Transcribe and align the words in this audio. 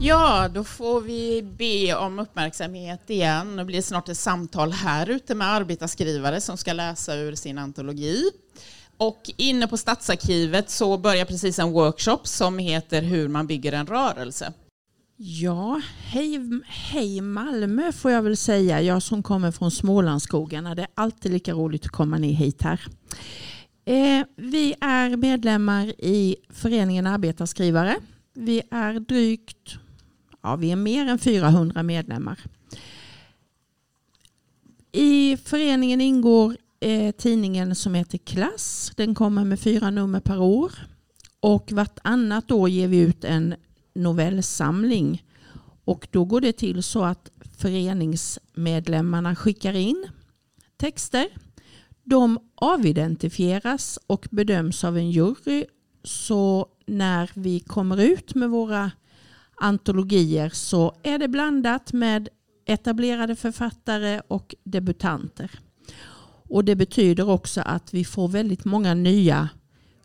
Ja, 0.00 0.48
då 0.54 0.64
får 0.64 1.00
vi 1.00 1.42
be 1.42 1.94
om 1.94 2.18
uppmärksamhet 2.18 3.10
igen. 3.10 3.56
Det 3.56 3.64
blir 3.64 3.82
snart 3.82 4.08
ett 4.08 4.18
samtal 4.18 4.72
här 4.72 5.10
ute 5.10 5.34
med 5.34 5.48
arbetarskrivare 5.48 6.40
som 6.40 6.56
ska 6.56 6.72
läsa 6.72 7.14
ur 7.14 7.34
sin 7.34 7.58
antologi. 7.58 8.30
Och 8.96 9.30
inne 9.36 9.66
på 9.66 9.76
Stadsarkivet 9.76 10.70
så 10.70 10.98
börjar 10.98 11.24
precis 11.24 11.58
en 11.58 11.72
workshop 11.72 12.20
som 12.24 12.58
heter 12.58 13.02
Hur 13.02 13.28
man 13.28 13.46
bygger 13.46 13.72
en 13.72 13.86
rörelse. 13.86 14.52
Ja, 15.20 15.80
hej, 15.98 16.40
hej 16.66 17.20
Malmö 17.20 17.92
får 17.92 18.10
jag 18.10 18.22
väl 18.22 18.36
säga. 18.36 18.82
Jag 18.82 19.02
som 19.02 19.22
kommer 19.22 19.50
från 19.50 19.70
Smålandsskogarna. 19.70 20.74
Det 20.74 20.82
är 20.82 20.88
alltid 20.94 21.32
lika 21.32 21.52
roligt 21.52 21.84
att 21.84 21.90
komma 21.90 22.18
ner 22.18 22.32
hit 22.32 22.62
här. 22.62 22.80
Eh, 23.84 24.26
vi 24.36 24.74
är 24.80 25.16
medlemmar 25.16 25.86
i 25.86 26.36
föreningen 26.48 27.06
Arbetarskrivare. 27.06 27.96
Vi 28.34 28.62
är 28.70 29.00
drygt, 29.00 29.78
ja 30.42 30.56
vi 30.56 30.70
är 30.72 30.76
mer 30.76 31.06
än 31.06 31.18
400 31.18 31.82
medlemmar. 31.82 32.38
I 34.92 35.36
föreningen 35.36 36.00
ingår 36.00 36.56
eh, 36.80 37.14
tidningen 37.14 37.74
som 37.74 37.94
heter 37.94 38.18
Klass. 38.18 38.92
Den 38.96 39.14
kommer 39.14 39.44
med 39.44 39.60
fyra 39.60 39.90
nummer 39.90 40.20
per 40.20 40.40
år. 40.40 40.72
Och 41.40 41.72
vartannat 41.72 42.50
år 42.50 42.68
ger 42.68 42.88
vi 42.88 42.98
ut 42.98 43.24
en 43.24 43.54
novellsamling. 43.98 45.24
Och 45.84 46.08
då 46.10 46.24
går 46.24 46.40
det 46.40 46.52
till 46.52 46.82
så 46.82 47.04
att 47.04 47.30
föreningsmedlemmarna 47.58 49.36
skickar 49.36 49.74
in 49.74 50.08
texter. 50.76 51.28
De 52.04 52.38
avidentifieras 52.54 53.98
och 54.06 54.28
bedöms 54.30 54.84
av 54.84 54.96
en 54.96 55.10
jury. 55.10 55.64
Så 56.04 56.66
när 56.86 57.30
vi 57.34 57.60
kommer 57.60 58.00
ut 58.00 58.34
med 58.34 58.50
våra 58.50 58.90
antologier 59.56 60.48
så 60.48 60.94
är 61.02 61.18
det 61.18 61.28
blandat 61.28 61.92
med 61.92 62.28
etablerade 62.66 63.36
författare 63.36 64.20
och 64.28 64.54
debutanter. 64.64 65.50
Och 66.50 66.64
Det 66.64 66.76
betyder 66.76 67.28
också 67.28 67.60
att 67.60 67.94
vi 67.94 68.04
får 68.04 68.28
väldigt 68.28 68.64
många 68.64 68.94
nya 68.94 69.48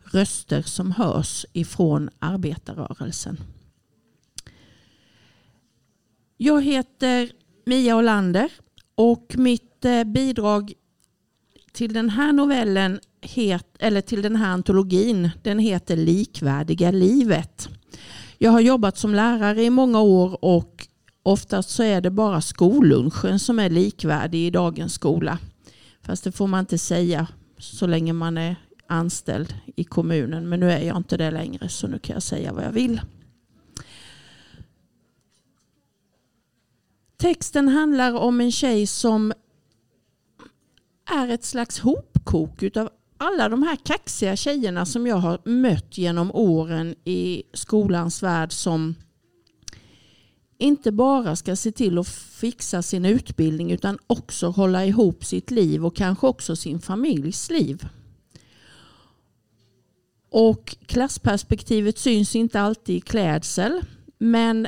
röster 0.04 0.62
som 0.62 0.92
hörs 0.92 1.46
ifrån 1.54 2.10
arbetarrörelsen. 2.20 3.38
Jag 6.46 6.64
heter 6.64 7.32
Mia 7.66 7.98
Olander 7.98 8.52
och 8.96 9.36
mitt 9.38 9.86
eh, 9.86 10.04
bidrag 10.04 10.74
till 11.72 11.94
den 11.94 12.10
här 12.10 12.34
novellen, 12.34 13.00
eller 13.80 14.02
till 14.02 14.22
den 14.22 14.36
här 14.36 14.50
antologin, 14.50 15.30
den 15.44 15.60
heter 15.60 15.98
Likvärdiga 15.98 16.92
livet. 16.92 17.70
Jag 18.38 18.52
har 18.52 18.60
jobbat 18.60 18.98
som 18.98 19.16
lärare 19.16 19.64
i 19.64 19.70
många 19.70 20.02
år 20.02 20.46
och 20.46 20.88
oftast 21.24 21.70
så 21.70 21.84
är 21.84 22.02
det 22.02 22.12
bara 22.12 22.42
skollunchen 22.42 23.40
som 23.40 23.60
är 23.60 23.70
likvärdig 23.70 24.48
i 24.48 24.50
dagens 24.50 24.94
skola. 24.94 25.38
Fast 26.02 26.24
det 26.24 26.32
får 26.32 26.48
man 26.48 26.60
inte 26.60 26.78
säga 26.78 27.28
så 27.58 27.88
länge 27.88 28.14
man 28.14 28.38
är 28.38 28.56
anställd 28.88 29.54
i 29.76 29.84
kommunen. 29.84 30.50
Men 30.50 30.60
nu 30.60 30.72
är 30.72 30.88
jag 30.88 30.98
inte 30.98 31.18
det 31.18 31.32
längre 31.32 31.70
så 31.70 31.88
nu 31.88 32.00
kan 32.00 32.14
jag 32.14 32.24
säga 32.24 32.54
vad 32.54 32.64
jag 32.64 32.72
vill. 32.72 33.02
Texten 37.24 37.68
handlar 37.68 38.14
om 38.14 38.42
en 38.42 38.52
tjej 38.52 38.88
som 38.88 39.34
är 41.06 41.28
ett 41.28 41.44
slags 41.44 41.80
hopkok 41.80 42.64
utav 42.64 42.90
alla 43.18 43.50
de 43.50 43.64
här 43.64 43.76
kaxiga 43.76 44.36
tjejerna 44.36 44.86
som 44.86 45.08
jag 45.08 45.16
har 45.16 45.40
mött 45.46 45.98
genom 45.98 46.32
åren 46.32 46.96
i 47.06 47.44
skolans 47.54 48.24
värld 48.24 48.52
som 48.52 48.96
inte 50.58 50.92
bara 50.92 51.36
ska 51.36 51.56
se 51.56 51.72
till 51.72 51.98
att 51.98 52.08
fixa 52.10 52.82
sin 52.82 53.06
utbildning 53.06 53.72
utan 53.72 54.00
också 54.08 54.48
hålla 54.48 54.86
ihop 54.86 55.26
sitt 55.26 55.52
liv 55.52 55.86
och 55.86 55.96
kanske 55.96 56.28
också 56.28 56.56
sin 56.56 56.82
familjs 56.82 57.50
liv. 57.50 57.88
Och 60.30 60.76
klassperspektivet 60.86 61.98
syns 61.98 62.36
inte 62.36 62.62
alltid 62.62 62.96
i 62.96 63.02
klädsel 63.02 63.82
men 64.18 64.68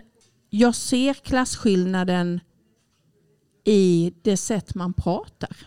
jag 0.50 0.76
ser 0.76 1.14
klasskillnaden 1.14 2.40
i 3.66 4.14
det 4.22 4.38
sätt 4.38 4.76
man 4.76 4.94
pratar. 4.94 5.58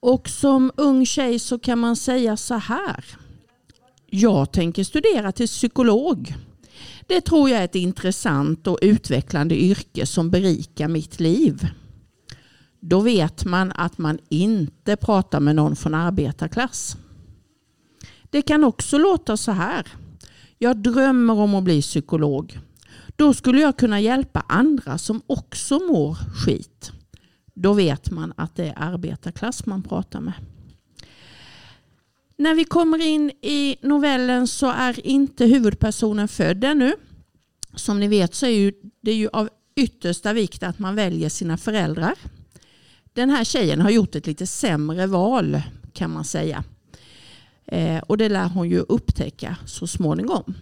Och 0.00 0.28
som 0.28 0.72
ung 0.76 1.06
tjej 1.06 1.38
så 1.38 1.58
kan 1.58 1.78
man 1.78 1.96
säga 1.96 2.36
så 2.36 2.54
här. 2.54 3.04
Jag 4.06 4.52
tänker 4.52 4.84
studera 4.84 5.32
till 5.32 5.46
psykolog. 5.46 6.34
Det 7.06 7.20
tror 7.20 7.50
jag 7.50 7.60
är 7.60 7.64
ett 7.64 7.74
intressant 7.74 8.66
och 8.66 8.78
utvecklande 8.82 9.62
yrke 9.62 10.06
som 10.06 10.30
berikar 10.30 10.88
mitt 10.88 11.20
liv. 11.20 11.68
Då 12.80 13.00
vet 13.00 13.44
man 13.44 13.72
att 13.72 13.98
man 13.98 14.18
inte 14.28 14.96
pratar 14.96 15.40
med 15.40 15.56
någon 15.56 15.76
från 15.76 15.94
arbetarklass. 15.94 16.96
Det 18.30 18.42
kan 18.42 18.64
också 18.64 18.98
låta 18.98 19.36
så 19.36 19.52
här. 19.52 19.86
Jag 20.58 20.76
drömmer 20.76 21.34
om 21.34 21.54
att 21.54 21.64
bli 21.64 21.82
psykolog. 21.82 22.58
Då 23.16 23.34
skulle 23.34 23.60
jag 23.60 23.76
kunna 23.76 24.00
hjälpa 24.00 24.44
andra 24.48 24.98
som 24.98 25.22
också 25.26 25.78
mår 25.78 26.14
skit. 26.14 26.92
Då 27.54 27.72
vet 27.72 28.10
man 28.10 28.32
att 28.36 28.56
det 28.56 28.66
är 28.66 28.74
arbetarklass 28.76 29.66
man 29.66 29.82
pratar 29.82 30.20
med. 30.20 30.34
När 32.36 32.54
vi 32.54 32.64
kommer 32.64 33.06
in 33.06 33.30
i 33.30 33.76
novellen 33.82 34.48
så 34.48 34.70
är 34.70 35.06
inte 35.06 35.46
huvudpersonen 35.46 36.28
född 36.28 36.64
ännu. 36.64 36.92
Som 37.74 38.00
ni 38.00 38.08
vet 38.08 38.34
så 38.34 38.46
är 38.46 38.72
det 39.00 39.12
ju 39.12 39.28
av 39.32 39.48
yttersta 39.76 40.32
vikt 40.32 40.62
att 40.62 40.78
man 40.78 40.94
väljer 40.94 41.28
sina 41.28 41.56
föräldrar. 41.56 42.14
Den 43.12 43.30
här 43.30 43.44
tjejen 43.44 43.80
har 43.80 43.90
gjort 43.90 44.14
ett 44.14 44.26
lite 44.26 44.46
sämre 44.46 45.06
val 45.06 45.62
kan 45.92 46.10
man 46.10 46.24
säga. 46.24 46.64
Eh, 47.66 47.98
och 47.98 48.18
det 48.18 48.28
lär 48.28 48.48
hon 48.48 48.70
ju 48.70 48.78
upptäcka 48.78 49.56
så 49.66 49.86
småningom. 49.86 50.54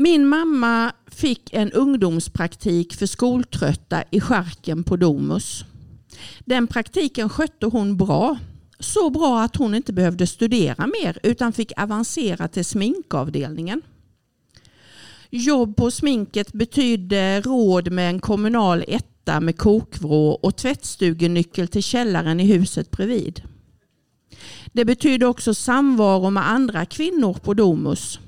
Min 0.00 0.26
mamma 0.26 0.92
fick 1.06 1.52
en 1.52 1.72
ungdomspraktik 1.72 2.94
för 2.94 3.06
skoltrötta 3.06 4.04
i 4.10 4.20
skärken 4.20 4.84
på 4.84 4.96
Domus. 4.96 5.64
Den 6.44 6.66
praktiken 6.66 7.28
skötte 7.28 7.66
hon 7.66 7.96
bra. 7.96 8.38
Så 8.78 9.10
bra 9.10 9.42
att 9.42 9.56
hon 9.56 9.74
inte 9.74 9.92
behövde 9.92 10.26
studera 10.26 10.86
mer 10.86 11.18
utan 11.22 11.52
fick 11.52 11.72
avancera 11.76 12.48
till 12.48 12.64
sminkavdelningen. 12.64 13.82
Jobb 15.30 15.76
på 15.76 15.90
sminket 15.90 16.52
betydde 16.52 17.40
råd 17.40 17.92
med 17.92 18.08
en 18.10 18.20
kommunal 18.20 18.84
etta 18.88 19.40
med 19.40 19.58
kokvrå 19.58 20.30
och 20.30 20.56
tvättstugenyckel 20.56 21.68
till 21.68 21.82
källaren 21.82 22.40
i 22.40 22.44
huset 22.44 22.90
bredvid. 22.90 23.42
Det 24.72 24.84
betydde 24.84 25.26
också 25.26 25.54
samvaro 25.54 26.30
med 26.30 26.50
andra 26.50 26.86
kvinnor 26.86 27.34
på 27.34 27.54
Domus. 27.54 28.20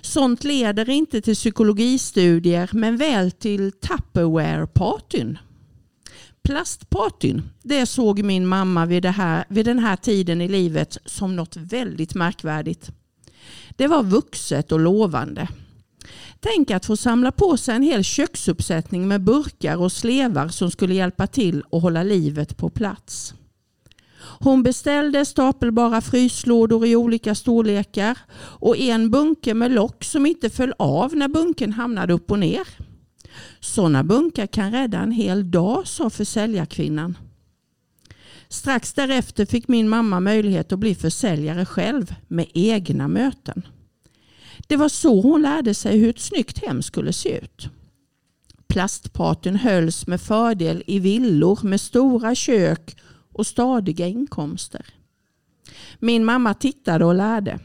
Sånt 0.00 0.44
leder 0.44 0.90
inte 0.90 1.20
till 1.20 1.34
psykologistudier 1.34 2.70
men 2.72 2.96
väl 2.96 3.30
till 3.30 3.72
Tupperware-partyn. 3.72 5.38
Plastpartyn, 6.42 7.42
det 7.62 7.86
såg 7.86 8.22
min 8.22 8.46
mamma 8.46 8.86
vid, 8.86 9.02
det 9.02 9.10
här, 9.10 9.44
vid 9.48 9.66
den 9.66 9.78
här 9.78 9.96
tiden 9.96 10.40
i 10.40 10.48
livet 10.48 10.98
som 11.04 11.36
något 11.36 11.56
väldigt 11.56 12.14
märkvärdigt. 12.14 12.90
Det 13.70 13.86
var 13.86 14.02
vuxet 14.02 14.72
och 14.72 14.80
lovande. 14.80 15.48
Tänk 16.40 16.70
att 16.70 16.86
få 16.86 16.96
samla 16.96 17.32
på 17.32 17.56
sig 17.56 17.76
en 17.76 17.82
hel 17.82 18.04
köksuppsättning 18.04 19.08
med 19.08 19.24
burkar 19.24 19.76
och 19.76 19.92
slevar 19.92 20.48
som 20.48 20.70
skulle 20.70 20.94
hjälpa 20.94 21.26
till 21.26 21.62
att 21.72 21.82
hålla 21.82 22.02
livet 22.02 22.56
på 22.56 22.70
plats. 22.70 23.34
Hon 24.40 24.62
beställde 24.62 25.24
stapelbara 25.24 26.00
fryslådor 26.00 26.86
i 26.86 26.96
olika 26.96 27.34
storlekar 27.34 28.18
och 28.38 28.76
en 28.76 29.10
bunke 29.10 29.54
med 29.54 29.70
lock 29.70 30.04
som 30.04 30.26
inte 30.26 30.50
föll 30.50 30.72
av 30.78 31.16
när 31.16 31.28
bunken 31.28 31.72
hamnade 31.72 32.12
upp 32.12 32.30
och 32.30 32.38
ner. 32.38 32.68
Sådana 33.60 34.04
bunkar 34.04 34.46
kan 34.46 34.72
rädda 34.72 34.98
en 34.98 35.12
hel 35.12 35.50
dag, 35.50 35.86
sa 35.86 36.10
försäljarkvinnan. 36.10 37.18
Strax 38.48 38.92
därefter 38.92 39.46
fick 39.46 39.68
min 39.68 39.88
mamma 39.88 40.20
möjlighet 40.20 40.72
att 40.72 40.78
bli 40.78 40.94
försäljare 40.94 41.66
själv 41.66 42.14
med 42.28 42.46
egna 42.54 43.08
möten. 43.08 43.62
Det 44.66 44.76
var 44.76 44.88
så 44.88 45.20
hon 45.20 45.42
lärde 45.42 45.74
sig 45.74 45.98
hur 45.98 46.10
ett 46.10 46.20
snyggt 46.20 46.64
hem 46.64 46.82
skulle 46.82 47.12
se 47.12 47.38
ut. 47.38 47.68
Plastpartyn 48.68 49.56
hölls 49.56 50.06
med 50.06 50.20
fördel 50.20 50.82
i 50.86 50.98
villor 50.98 51.58
med 51.62 51.80
stora 51.80 52.34
kök 52.34 52.96
och 53.38 53.46
stadiga 53.46 54.06
inkomster. 54.06 54.86
Min 55.98 56.24
mamma 56.24 56.54
tittade 56.54 57.04
och 57.04 57.14
lärde. 57.14 57.58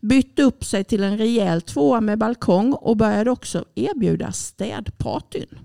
Bytte 0.00 0.42
upp 0.42 0.64
sig 0.64 0.84
till 0.84 1.02
en 1.02 1.18
rejäl 1.18 1.62
tvåa 1.62 2.00
med 2.00 2.18
balkong 2.18 2.72
och 2.72 2.96
började 2.96 3.30
också 3.30 3.64
erbjuda 3.74 4.32
städpartyn. 4.32 5.58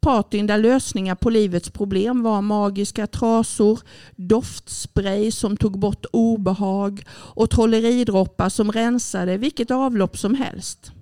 Partyn 0.00 0.46
där 0.46 0.58
lösningar 0.58 1.14
på 1.14 1.30
livets 1.30 1.70
problem 1.70 2.22
var 2.22 2.42
magiska 2.42 3.06
trasor, 3.06 3.80
doftspray 4.16 5.30
som 5.30 5.56
tog 5.56 5.78
bort 5.78 6.06
obehag 6.12 7.04
och 7.10 7.50
trolleridroppar 7.50 8.48
som 8.48 8.72
rensade 8.72 9.36
vilket 9.36 9.70
avlopp 9.70 10.18
som 10.18 10.34
helst. 10.34 10.92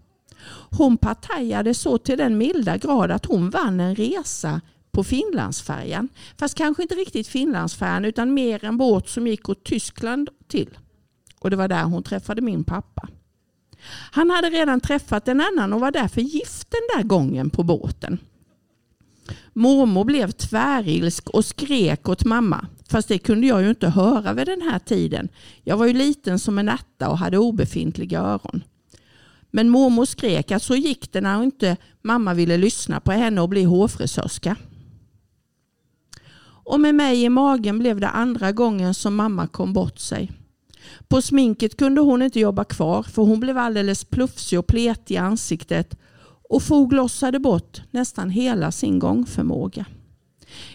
Hon 0.70 0.96
partajade 0.96 1.74
så 1.74 1.98
till 1.98 2.18
den 2.18 2.38
milda 2.38 2.76
grad 2.76 3.10
att 3.10 3.26
hon 3.26 3.50
vann 3.50 3.80
en 3.80 3.94
resa 3.94 4.60
på 4.92 5.04
Finlandsfärjan. 5.04 6.08
Fast 6.38 6.54
kanske 6.54 6.82
inte 6.82 6.94
riktigt 6.94 7.28
Finlandsfärjan 7.28 8.04
utan 8.04 8.34
mer 8.34 8.64
en 8.64 8.76
båt 8.76 9.08
som 9.08 9.26
gick 9.26 9.48
åt 9.48 9.64
Tyskland 9.64 10.28
till. 10.48 10.78
Och 11.38 11.50
det 11.50 11.56
var 11.56 11.68
där 11.68 11.84
hon 11.84 12.02
träffade 12.02 12.40
min 12.40 12.64
pappa. 12.64 13.08
Han 14.12 14.30
hade 14.30 14.50
redan 14.50 14.80
träffat 14.80 15.28
en 15.28 15.40
annan 15.40 15.72
och 15.72 15.80
var 15.80 15.90
därför 15.90 16.20
gift 16.20 16.68
den 16.70 16.98
där 16.98 17.08
gången 17.08 17.50
på 17.50 17.62
båten. 17.62 18.18
Mormor 19.52 20.04
blev 20.04 20.30
tvärilsk 20.30 21.30
och 21.30 21.44
skrek 21.44 22.08
åt 22.08 22.24
mamma. 22.24 22.66
Fast 22.88 23.08
det 23.08 23.18
kunde 23.18 23.46
jag 23.46 23.62
ju 23.62 23.70
inte 23.70 23.88
höra 23.88 24.32
vid 24.32 24.46
den 24.46 24.62
här 24.62 24.78
tiden. 24.78 25.28
Jag 25.64 25.76
var 25.76 25.86
ju 25.86 25.92
liten 25.92 26.38
som 26.38 26.58
en 26.58 26.68
ärta 26.68 27.08
och 27.08 27.18
hade 27.18 27.38
obefintliga 27.38 28.20
öron. 28.20 28.64
Men 29.50 29.68
mormor 29.68 30.04
skrek 30.04 30.50
att 30.50 30.62
så 30.62 30.76
gick 30.76 31.12
det 31.12 31.20
när 31.20 31.42
inte 31.42 31.76
mamma 32.02 32.34
ville 32.34 32.56
lyssna 32.56 33.00
på 33.00 33.12
henne 33.12 33.40
och 33.40 33.48
bli 33.48 33.64
hårfrisörska. 33.64 34.56
Och 36.70 36.80
med 36.80 36.94
mig 36.94 37.22
i 37.22 37.28
magen 37.28 37.78
blev 37.78 38.00
det 38.00 38.08
andra 38.08 38.52
gången 38.52 38.94
som 38.94 39.14
mamma 39.16 39.46
kom 39.46 39.72
bort 39.72 39.98
sig. 39.98 40.32
På 41.08 41.22
sminket 41.22 41.76
kunde 41.76 42.00
hon 42.00 42.22
inte 42.22 42.40
jobba 42.40 42.64
kvar 42.64 43.02
för 43.02 43.22
hon 43.22 43.40
blev 43.40 43.58
alldeles 43.58 44.04
plufsig 44.04 44.58
och 44.58 44.66
pletig 44.66 45.14
i 45.14 45.18
ansiktet 45.18 45.98
och 46.48 46.62
foglossade 46.62 47.38
bort 47.38 47.82
nästan 47.90 48.30
hela 48.30 48.72
sin 48.72 48.98
gångförmåga. 48.98 49.84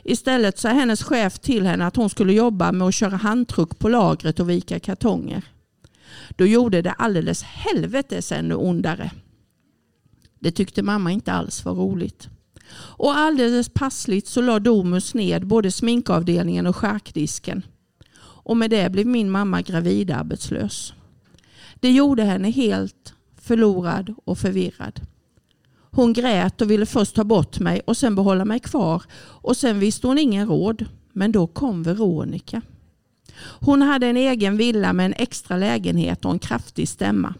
Istället 0.04 0.60
sa 0.60 0.70
hennes 0.70 1.04
chef 1.04 1.40
till 1.40 1.66
henne 1.66 1.86
att 1.86 1.96
hon 1.96 2.10
skulle 2.10 2.34
jobba 2.34 2.72
med 2.72 2.88
att 2.88 2.96
köra 2.96 3.16
handtruck 3.16 3.80
på 3.80 3.90
lagret 3.90 4.40
och 4.40 4.50
vika 4.50 4.80
kartonger. 4.80 5.44
Då 6.30 6.46
gjorde 6.46 6.82
det 6.82 6.92
alldeles 6.92 7.44
helvetes 7.44 8.32
ännu 8.32 8.56
ondare. 8.56 9.12
Det 10.40 10.52
tyckte 10.52 10.84
mamma 10.84 11.12
inte 11.12 11.34
alls 11.34 11.66
var 11.66 11.74
roligt. 11.74 12.30
Och 12.74 13.18
alldeles 13.18 13.70
passligt 13.70 14.28
så 14.28 14.42
la 14.42 14.60
Domus 14.60 15.14
ned 15.14 15.48
både 15.48 15.72
sminkavdelningen 15.72 16.68
och 16.68 16.76
skärkdisken. 16.76 17.66
Och 18.18 18.58
med 18.58 18.70
det 18.70 18.92
blev 18.92 19.08
min 19.08 19.32
mamma 19.32 19.62
gravidarbetslös. 19.62 20.94
Det 21.80 21.92
gjorde 21.92 22.24
henne 22.24 22.52
helt 22.52 23.14
förlorad 23.42 24.16
och 24.26 24.38
förvirrad. 24.38 25.02
Hon 25.92 26.14
grät 26.14 26.62
och 26.62 26.72
ville 26.72 26.86
först 26.86 27.16
ta 27.16 27.24
bort 27.24 27.60
mig 27.60 27.82
och 27.86 27.98
sen 27.98 28.16
behålla 28.16 28.46
mig 28.46 28.60
kvar. 28.60 29.04
Och 29.18 29.58
sen 29.58 29.80
visste 29.80 30.08
hon 30.08 30.18
ingen 30.18 30.48
råd. 30.48 30.86
Men 31.14 31.32
då 31.32 31.48
kom 31.48 31.84
Veronica. 31.84 32.62
Hon 33.38 33.82
hade 33.82 34.08
en 34.08 34.18
egen 34.18 34.58
villa 34.58 34.94
med 34.94 35.06
en 35.06 35.14
extra 35.18 35.58
lägenhet 35.58 36.26
och 36.26 36.32
en 36.32 36.40
kraftig 36.40 36.90
stämma. 36.90 37.34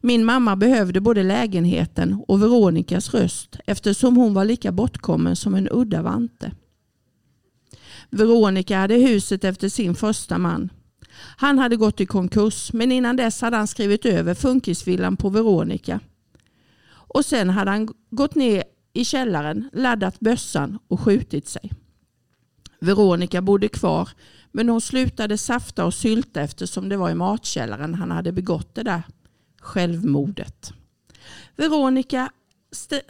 Min 0.00 0.24
mamma 0.24 0.56
behövde 0.56 1.00
både 1.00 1.22
lägenheten 1.22 2.24
och 2.28 2.42
Veronicas 2.42 3.14
röst 3.14 3.56
eftersom 3.66 4.16
hon 4.16 4.34
var 4.34 4.44
lika 4.44 4.72
bortkommen 4.72 5.36
som 5.36 5.54
en 5.54 5.68
udda 5.70 6.02
vante. 6.02 6.52
Veronica 8.10 8.78
hade 8.78 8.94
huset 8.94 9.44
efter 9.44 9.68
sin 9.68 9.94
första 9.94 10.38
man. 10.38 10.68
Han 11.36 11.58
hade 11.58 11.76
gått 11.76 12.00
i 12.00 12.06
konkurs 12.06 12.72
men 12.72 12.92
innan 12.92 13.16
dess 13.16 13.40
hade 13.40 13.56
han 13.56 13.66
skrivit 13.66 14.06
över 14.06 14.34
funkisvillan 14.34 15.16
på 15.16 15.28
Veronica. 15.28 16.00
Och 16.86 17.24
sen 17.24 17.50
hade 17.50 17.70
han 17.70 17.88
gått 18.10 18.34
ner 18.34 18.64
i 18.92 19.04
källaren, 19.04 19.70
laddat 19.72 20.20
bössan 20.20 20.78
och 20.88 21.00
skjutit 21.00 21.48
sig. 21.48 21.72
Veronica 22.80 23.42
bodde 23.42 23.68
kvar 23.68 24.08
men 24.52 24.68
hon 24.68 24.80
slutade 24.80 25.38
safta 25.38 25.84
och 25.84 25.94
sylta 25.94 26.40
eftersom 26.40 26.88
det 26.88 26.96
var 26.96 27.10
i 27.10 27.14
matkällaren 27.14 27.94
han 27.94 28.10
hade 28.10 28.32
begått 28.32 28.74
det 28.74 28.82
där 28.82 29.02
självmordet. 29.64 30.72
Veronica 31.56 32.30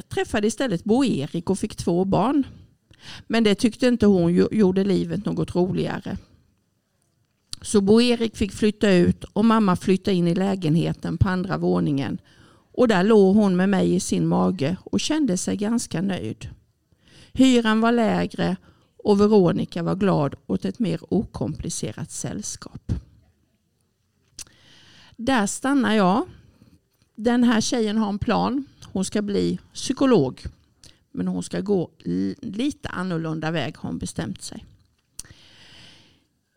träffade 0.09 0.47
istället 0.47 0.85
Bo-Erik 0.85 1.51
och 1.51 1.59
fick 1.59 1.77
två 1.77 2.05
barn. 2.05 2.47
Men 3.27 3.45
det 3.45 3.55
tyckte 3.55 3.87
inte 3.87 4.07
hon 4.07 4.35
gjorde 4.35 4.85
livet 4.85 5.25
något 5.25 5.55
roligare. 5.55 6.17
Så 7.63 7.81
Bo-Erik 7.81 8.37
fick 8.37 8.53
flytta 8.53 8.91
ut 8.91 9.25
och 9.25 9.45
mamma 9.45 9.77
flyttade 9.77 10.17
in 10.17 10.29
i 10.29 10.35
lägenheten 10.35 11.19
på 11.19 11.29
andra 11.29 11.59
våningen. 11.59 12.19
Och 12.73 12.89
där 12.89 13.05
låg 13.05 13.37
hon 13.37 13.57
med 13.57 13.69
mig 13.69 13.95
i 13.95 14.01
sin 14.01 14.27
mage 14.27 14.77
och 14.85 15.01
kände 15.01 15.37
sig 15.37 15.57
ganska 15.57 16.03
nöjd. 16.03 16.51
Hyran 17.33 17.81
var 17.81 17.93
lägre 17.93 18.57
och 19.05 19.21
Veronica 19.21 19.83
var 19.83 19.95
glad 19.95 20.35
åt 20.47 20.65
ett 20.65 20.79
mer 20.79 21.01
okomplicerat 21.15 22.11
sällskap. 22.11 22.93
Där 25.17 25.47
stannar 25.47 25.95
jag. 25.95 26.27
Den 27.17 27.45
här 27.45 27.61
tjejen 27.61 27.97
har 27.97 28.09
en 28.09 28.19
plan. 28.19 28.65
Hon 28.93 29.05
ska 29.05 29.23
bli 29.23 29.59
psykolog. 29.75 30.43
Men 31.11 31.29
hon 31.29 31.43
ska 31.43 31.61
gå 31.61 31.91
lite 32.41 32.89
annorlunda 32.89 33.51
väg 33.51 33.77
har 33.77 33.89
hon 33.89 33.99
bestämt 33.99 34.43
sig. 34.43 34.65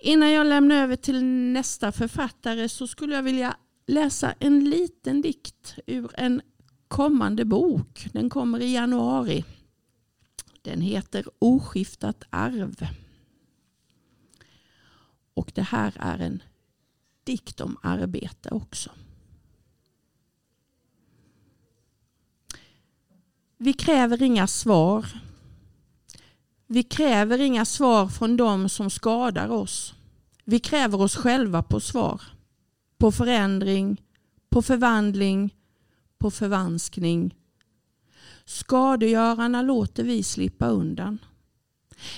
Innan 0.01 0.31
jag 0.31 0.47
lämnar 0.47 0.75
över 0.75 0.95
till 0.95 1.23
nästa 1.25 1.91
författare 1.91 2.69
så 2.69 2.87
skulle 2.87 3.15
jag 3.15 3.23
vilja 3.23 3.57
läsa 3.87 4.33
en 4.39 4.69
liten 4.69 5.21
dikt 5.21 5.75
ur 5.85 6.11
en 6.13 6.41
kommande 6.87 7.45
bok. 7.45 8.07
Den 8.13 8.29
kommer 8.29 8.59
i 8.59 8.73
januari. 8.73 9.45
Den 10.61 10.81
heter 10.81 11.25
Oskiftat 11.39 12.23
arv. 12.29 12.87
Och 15.33 15.51
det 15.55 15.61
här 15.61 15.93
är 15.99 16.19
en 16.19 16.43
dikt 17.23 17.61
om 17.61 17.77
arbete 17.81 18.49
också. 18.49 18.91
Vi 23.59 23.73
kräver 23.73 24.21
inga 24.21 24.47
svar. 24.47 25.05
Vi 26.67 26.83
kräver 26.83 27.41
inga 27.41 27.65
svar 27.65 28.07
från 28.07 28.37
dem 28.37 28.69
som 28.69 28.89
skadar 28.89 29.49
oss. 29.49 29.93
Vi 30.43 30.59
kräver 30.59 31.01
oss 31.01 31.15
själva 31.15 31.63
på 31.63 31.79
svar. 31.79 32.21
På 32.97 33.11
förändring, 33.11 34.01
på 34.49 34.61
förvandling, 34.61 35.55
på 36.17 36.31
förvanskning. 36.31 37.35
Skadegörarna 38.45 39.61
låter 39.61 40.03
vi 40.03 40.23
slippa 40.23 40.67
undan. 40.67 41.19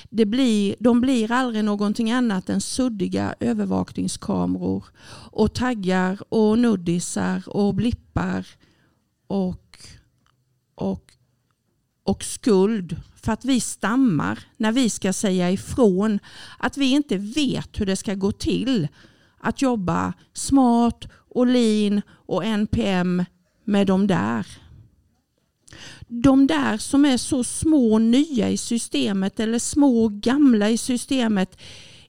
Det 0.10 0.26
blir, 0.26 0.76
de 0.80 1.02
blir 1.02 1.32
aldrig 1.32 1.64
någonting 1.64 2.12
annat 2.12 2.50
än 2.50 2.62
suddiga 2.62 3.36
övervakningskameror 3.40 4.86
och 5.32 5.54
taggar 5.54 6.20
och 6.30 6.60
nuddisar 6.60 7.44
och 7.50 7.76
blippar 7.76 8.48
och, 9.28 9.78
och, 10.76 11.14
och 12.10 12.24
skuld 12.24 12.96
för 13.16 13.32
att 13.32 13.46
vi 13.46 13.60
stammar 13.60 14.40
när 14.58 14.72
vi 14.72 14.90
ska 14.90 15.14
säga 15.14 15.52
ifrån 15.52 16.20
att 16.58 16.78
vi 16.78 16.92
inte 16.92 17.18
vet 17.18 17.80
hur 17.80 17.86
det 17.86 17.96
ska 17.96 18.14
gå 18.14 18.32
till 18.32 18.88
att 19.40 19.62
jobba 19.62 20.14
smart 20.34 21.08
och 21.12 21.48
lean 21.48 22.02
och 22.12 22.46
NPM 22.46 23.26
med 23.64 23.88
de 23.88 24.08
där. 24.08 24.48
De 26.08 26.48
där 26.48 26.78
som 26.78 27.06
är 27.06 27.18
så 27.18 27.44
små 27.44 27.94
och 27.94 28.02
nya 28.02 28.50
i 28.50 28.58
systemet 28.58 29.40
eller 29.40 29.60
små 29.60 30.04
och 30.04 30.14
gamla 30.14 30.70
i 30.70 30.78
systemet. 30.78 31.58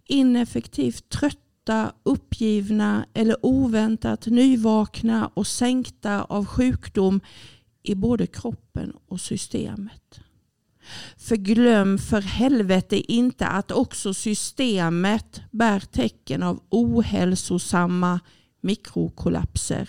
Ineffektivt 0.05 1.09
trötta, 1.09 1.93
uppgivna 2.03 3.07
eller 3.15 3.37
oväntat 3.47 4.27
nyvakna 4.27 5.31
och 5.35 5.47
sänkta 5.47 6.23
av 6.23 6.47
sjukdom 6.47 7.21
i 7.83 7.95
både 7.95 8.27
kroppen 8.27 8.93
och 9.09 9.21
systemet. 9.21 10.21
För 11.17 11.37
glöm 11.37 11.99
för 11.99 12.21
helvete 12.21 13.13
inte 13.13 13.47
att 13.47 13.71
också 13.71 14.15
systemet 14.15 15.41
bär 15.51 15.81
tecken 15.81 16.43
av 16.43 16.61
ohälsosamma 16.69 18.21
mikrokollapser 18.61 19.89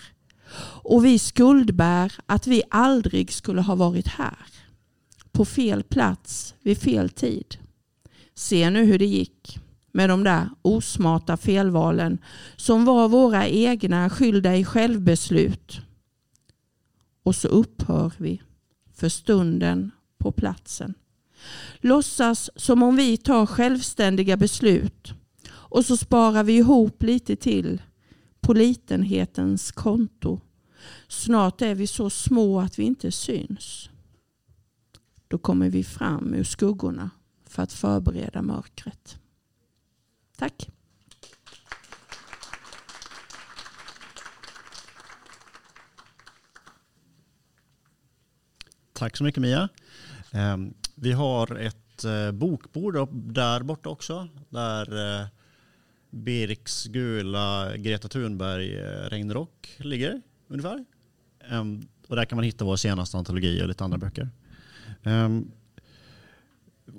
och 0.82 1.04
vi 1.04 1.18
skuldbär 1.18 2.12
att 2.26 2.46
vi 2.46 2.62
aldrig 2.70 3.32
skulle 3.32 3.60
ha 3.60 3.74
varit 3.74 4.08
här. 4.08 4.46
På 5.32 5.44
fel 5.44 5.82
plats 5.82 6.54
vid 6.62 6.78
fel 6.78 7.10
tid. 7.10 7.56
Se 8.34 8.70
nu 8.70 8.84
hur 8.84 8.98
det 8.98 9.06
gick 9.06 9.58
med 9.92 10.08
de 10.08 10.24
där 10.24 10.48
osmarta 10.62 11.36
felvalen 11.36 12.18
som 12.56 12.84
var 12.84 13.08
våra 13.08 13.46
egna 13.48 14.10
skylda 14.10 14.56
i 14.56 14.64
självbeslut. 14.64 15.80
Och 17.22 17.34
så 17.34 17.48
upphör 17.48 18.12
vi 18.18 18.42
för 18.94 19.08
stunden 19.08 19.90
på 20.18 20.32
platsen. 20.32 20.94
Låtsas 21.80 22.50
som 22.56 22.82
om 22.82 22.96
vi 22.96 23.16
tar 23.16 23.46
självständiga 23.46 24.36
beslut 24.36 25.12
och 25.50 25.84
så 25.84 25.96
sparar 25.96 26.44
vi 26.44 26.56
ihop 26.56 27.02
lite 27.02 27.36
till 27.36 27.82
på 28.40 28.52
litenhetens 28.52 29.72
konto. 29.72 30.40
Snart 31.08 31.62
är 31.62 31.74
vi 31.74 31.86
så 31.86 32.10
små 32.10 32.60
att 32.60 32.78
vi 32.78 32.82
inte 32.82 33.12
syns. 33.12 33.88
då 35.28 35.38
kommer 35.38 35.70
vi 35.70 35.84
fram 35.84 36.34
ur 36.34 36.44
skuggorna 36.44 37.10
för 37.46 37.62
att 37.62 37.72
förbereda 37.72 38.42
mörkret. 38.42 39.18
Tack. 40.36 40.70
Tack 48.92 49.16
så 49.16 49.24
mycket 49.24 49.42
Mia. 49.42 49.68
Ehm, 50.32 50.74
vi 50.94 51.12
har 51.12 51.56
ett 51.56 52.04
eh, 52.04 52.32
bokbord 52.32 53.08
där 53.12 53.62
borta 53.62 53.88
också. 53.88 54.28
Där 54.48 55.20
eh, 55.20 55.26
Birks 56.10 56.86
gula 56.86 57.76
Greta 57.76 58.08
Thunberg-regnrock 58.08 59.76
eh, 59.78 59.86
ligger 59.86 60.22
ungefär. 60.48 60.84
Ehm, 61.50 61.86
och 62.08 62.16
där 62.16 62.24
kan 62.24 62.36
man 62.36 62.44
hitta 62.44 62.64
vår 62.64 62.76
senaste 62.76 63.18
antologi 63.18 63.62
och 63.62 63.68
lite 63.68 63.84
andra 63.84 63.98
böcker. 63.98 64.28
Um, 65.04 65.52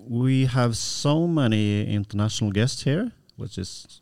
we 0.10 0.46
have 0.46 0.76
so 0.76 1.28
many 1.28 1.84
international 1.84 2.54
guests 2.54 2.84
here, 2.84 3.12
which 3.36 3.58
is 3.58 4.02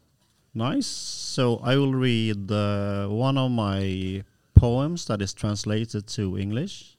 nice. 0.52 0.88
So 1.36 1.62
I 1.66 1.76
will 1.76 1.94
read 1.94 2.52
uh, 2.52 3.12
one 3.12 3.38
of 3.38 3.52
my 3.52 4.24
poems 4.54 5.06
that 5.06 5.22
is 5.22 5.34
translated 5.34 6.08
to 6.08 6.38
English. 6.38 6.98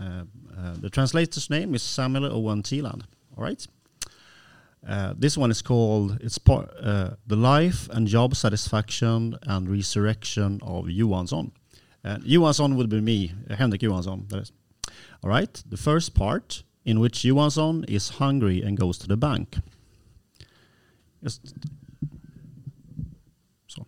Uh, 0.00 0.24
uh, 0.58 0.74
the 0.80 0.88
translator's 0.88 1.50
name 1.50 1.74
is 1.74 1.82
Samuel 1.82 2.32
Owen 2.32 2.62
Teeland. 2.62 3.02
All 3.36 3.44
right. 3.44 3.66
Uh, 4.86 5.12
this 5.16 5.36
one 5.36 5.50
is 5.50 5.60
called 5.60 6.18
it's 6.22 6.38
part, 6.38 6.70
uh, 6.80 7.10
the 7.26 7.36
life 7.36 7.86
and 7.90 8.06
job 8.06 8.34
satisfaction 8.34 9.36
and 9.42 9.68
resurrection 9.68 10.58
of 10.62 10.88
Johansson. 10.88 11.52
And 12.02 12.24
Johansson 12.24 12.76
would 12.76 12.88
be 12.88 13.00
me, 13.00 13.34
Henrik 13.50 13.82
Johansson. 13.82 14.24
That 14.28 14.42
is. 14.42 14.52
All 15.22 15.28
right. 15.28 15.62
The 15.68 15.76
first 15.76 16.14
part 16.14 16.62
in 16.86 16.98
which 16.98 17.24
Johansson 17.24 17.84
is 17.84 18.08
hungry 18.08 18.62
and 18.62 18.78
goes 18.78 18.96
to 18.98 19.06
the 19.06 19.18
bank. 19.18 19.58
Just 21.22 21.54
so. 23.68 23.86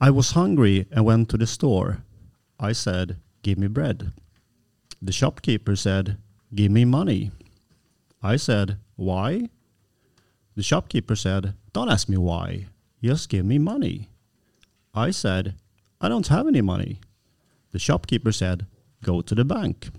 I 0.00 0.10
was 0.10 0.30
hungry 0.30 0.86
and 0.90 1.04
went 1.04 1.28
to 1.28 1.36
the 1.36 1.46
store. 1.46 2.02
I 2.64 2.72
said, 2.72 3.16
Give 3.42 3.58
me 3.58 3.66
bread. 3.66 4.12
The 5.02 5.12
shopkeeper 5.12 5.76
said, 5.76 6.16
Give 6.54 6.72
me 6.72 6.86
money. 6.86 7.30
I 8.22 8.36
said, 8.36 8.78
Why? 8.96 9.50
The 10.56 10.62
shopkeeper 10.62 11.14
said, 11.14 11.52
Don't 11.74 11.90
ask 11.90 12.08
me 12.08 12.16
why. 12.16 12.68
Just 13.02 13.28
give 13.28 13.44
me 13.44 13.58
money. 13.58 14.08
I 14.94 15.10
said, 15.10 15.56
I 16.00 16.08
don't 16.08 16.28
have 16.28 16.46
any 16.46 16.62
money. 16.62 17.00
The 17.72 17.78
shopkeeper 17.78 18.32
said, 18.32 18.64
Go 19.02 19.20
to 19.20 19.34
the 19.34 19.44
bank. 19.44 19.90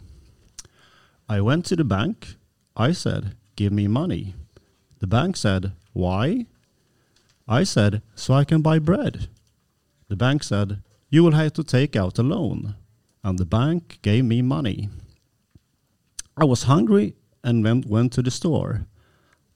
I 1.29 1.41
went 1.41 1.65
to 1.65 1.75
the 1.75 1.83
bank. 1.83 2.33
I 2.75 2.93
said, 2.93 3.35
Give 3.55 3.73
me 3.73 3.87
money. 3.87 4.33
The 5.01 5.07
bank 5.07 5.37
said, 5.37 5.73
Why? 5.93 6.47
I 7.47 7.63
said, 7.63 8.01
So 8.15 8.33
I 8.33 8.43
can 8.43 8.63
buy 8.63 8.79
bread. 8.79 9.27
The 10.07 10.15
bank 10.15 10.41
said, 10.41 10.81
You 11.15 11.23
will 11.23 11.31
have 11.31 11.53
to 11.53 11.63
take 11.63 11.95
out 11.95 12.19
a 12.19 12.23
loan. 12.23 12.75
And 13.23 13.39
the 13.39 13.45
bank 13.45 13.99
gave 14.01 14.25
me 14.25 14.41
money. 14.41 14.89
I 16.35 16.43
was 16.43 16.63
hungry 16.63 17.15
and 17.41 17.63
went, 17.89 18.11
to 18.11 18.21
the 18.21 18.29
store. 18.29 18.85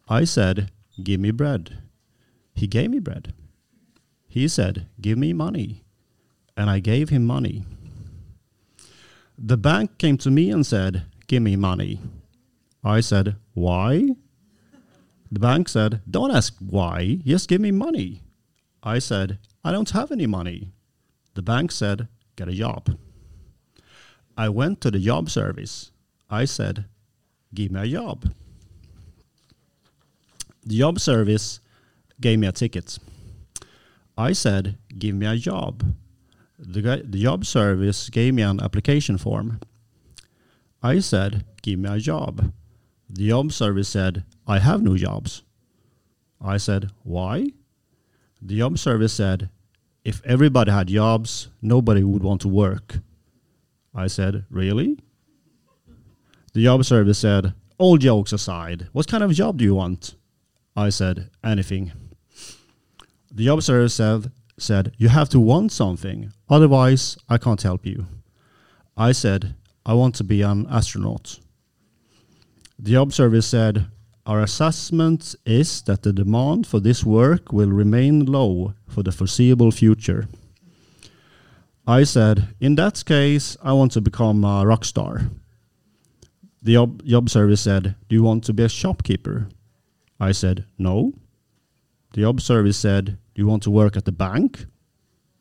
I 0.07 0.23
said, 0.23 0.71
Give 1.03 1.19
me 1.19 1.31
bread. 1.31 1.79
He 2.55 2.65
gave 2.65 2.89
me 2.91 2.99
bread. 2.99 3.33
He 4.29 4.47
said, 4.47 4.87
Give 5.01 5.17
me 5.17 5.33
money. 5.33 5.83
And 6.55 6.69
I 6.69 6.79
gave 6.79 7.09
him 7.09 7.25
money. 7.25 7.65
The 9.37 9.57
bank 9.57 9.97
came 9.97 10.17
to 10.19 10.31
me 10.31 10.51
and 10.51 10.65
said, 10.65 11.07
Give 11.27 11.43
me 11.43 11.57
money. 11.57 11.99
I 12.85 13.01
said, 13.01 13.35
Why? 13.53 14.15
The 15.29 15.39
bank 15.41 15.67
said, 15.67 16.03
Don't 16.09 16.31
ask 16.31 16.55
why, 16.61 17.19
just 17.25 17.49
give 17.49 17.59
me 17.59 17.71
money. 17.71 18.21
I 18.81 18.99
said, 18.99 19.39
I 19.61 19.73
don't 19.73 19.89
have 19.89 20.13
any 20.13 20.25
money. 20.25 20.71
The 21.39 21.43
bank 21.43 21.71
said, 21.71 22.09
Get 22.35 22.49
a 22.49 22.51
job. 22.51 22.97
I 24.35 24.49
went 24.49 24.81
to 24.81 24.91
the 24.91 24.99
job 24.99 25.29
service. 25.29 25.89
I 26.29 26.43
said, 26.43 26.83
Give 27.53 27.71
me 27.71 27.79
a 27.79 27.87
job. 27.87 28.29
The 30.65 30.79
job 30.79 30.99
service 30.99 31.61
gave 32.19 32.39
me 32.39 32.47
a 32.47 32.51
ticket. 32.51 32.99
I 34.17 34.33
said, 34.33 34.77
Give 34.89 35.15
me 35.15 35.27
a 35.27 35.37
job. 35.37 35.95
The, 36.57 37.05
the 37.07 37.23
job 37.23 37.45
service 37.45 38.09
gave 38.09 38.33
me 38.33 38.41
an 38.41 38.59
application 38.59 39.17
form. 39.17 39.61
I 40.83 40.99
said, 40.99 41.45
Give 41.61 41.79
me 41.79 41.89
a 41.89 41.99
job. 41.99 42.51
The 43.09 43.29
job 43.29 43.53
service 43.53 43.87
said, 43.87 44.25
I 44.45 44.59
have 44.59 44.81
no 44.81 44.97
jobs. 44.97 45.43
I 46.41 46.57
said, 46.57 46.91
Why? 47.03 47.53
The 48.41 48.57
job 48.57 48.77
service 48.77 49.13
said, 49.13 49.49
If 50.09 50.25
everybody 50.25 50.71
had 50.71 50.87
jobs, 50.87 51.49
nobody 51.61 52.03
would 52.03 52.23
want 52.23 52.41
to 52.41 52.47
work. 52.47 52.97
I 53.93 54.07
said, 54.07 54.43
Really? 54.49 54.97
The 56.53 56.63
job 56.63 56.83
service 56.83 57.19
said, 57.19 57.53
All 57.77 57.95
jokes 57.97 58.33
aside, 58.33 58.87
what 58.91 59.07
kind 59.07 59.23
of 59.23 59.31
job 59.33 59.59
do 59.59 59.63
you 59.63 59.75
want? 59.75 60.15
I 60.75 60.89
said, 60.89 61.29
Anything. 61.43 61.91
The 63.29 63.45
job 63.45 63.61
service 63.61 63.93
said, 63.93 64.31
said, 64.57 64.93
You 64.97 65.09
have 65.09 65.29
to 65.29 65.39
want 65.39 65.71
something, 65.71 66.33
otherwise, 66.49 67.15
I 67.29 67.37
can't 67.37 67.61
help 67.61 67.85
you. 67.85 68.07
I 68.97 69.11
said, 69.11 69.53
I 69.85 69.93
want 69.93 70.15
to 70.15 70.23
be 70.23 70.41
an 70.41 70.65
astronaut. 70.71 71.39
The 72.79 72.93
job 72.93 73.13
service 73.13 73.45
said, 73.45 73.85
Our 74.29 74.43
assessment 74.43 75.33
is 75.43 75.81
that 75.87 76.03
the 76.03 76.13
demand 76.13 76.67
for 76.67 76.79
this 76.79 77.03
work 77.03 77.51
will 77.51 77.71
remain 77.71 78.27
low 78.27 78.75
for 78.87 79.01
the 79.01 79.11
foreseeable 79.11 79.71
future. 79.71 80.27
I 81.87 82.03
said, 82.03 82.49
In 82.59 82.75
that 82.75 83.03
case, 83.05 83.57
I 83.63 83.73
want 83.73 83.91
to 83.93 84.01
become 84.01 84.43
a 84.45 84.67
rock 84.67 84.85
star. 84.85 85.31
The 86.61 86.73
job, 86.73 87.03
job 87.03 87.27
service 87.31 87.61
said, 87.61 87.95
Do 88.07 88.15
you 88.15 88.21
want 88.21 88.43
to 88.43 88.53
be 88.53 88.61
a 88.61 88.69
shopkeeper? 88.69 89.47
I 90.19 90.31
said, 90.31 90.65
No. 90.77 91.13
The 92.13 92.21
job 92.21 92.39
service 92.39 92.77
said, 92.77 93.17
Do 93.33 93.41
you 93.41 93.47
want 93.47 93.63
to 93.63 93.71
work 93.71 93.97
at 93.97 94.05
the 94.05 94.11
bank? 94.11 94.67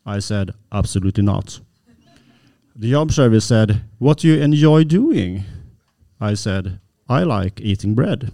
I 0.07 0.18
said, 0.18 0.52
Absolutely 0.73 1.25
not. 1.25 1.61
The 2.75 2.92
job 2.92 3.12
service 3.12 3.45
said, 3.45 3.83
What 3.99 4.21
do 4.21 4.28
you 4.28 4.40
enjoy 4.40 4.85
doing? 4.85 5.45
I 6.18 6.33
said, 6.33 6.80
I 7.07 7.25
like 7.25 7.61
eating 7.61 7.95
bread. 7.95 8.33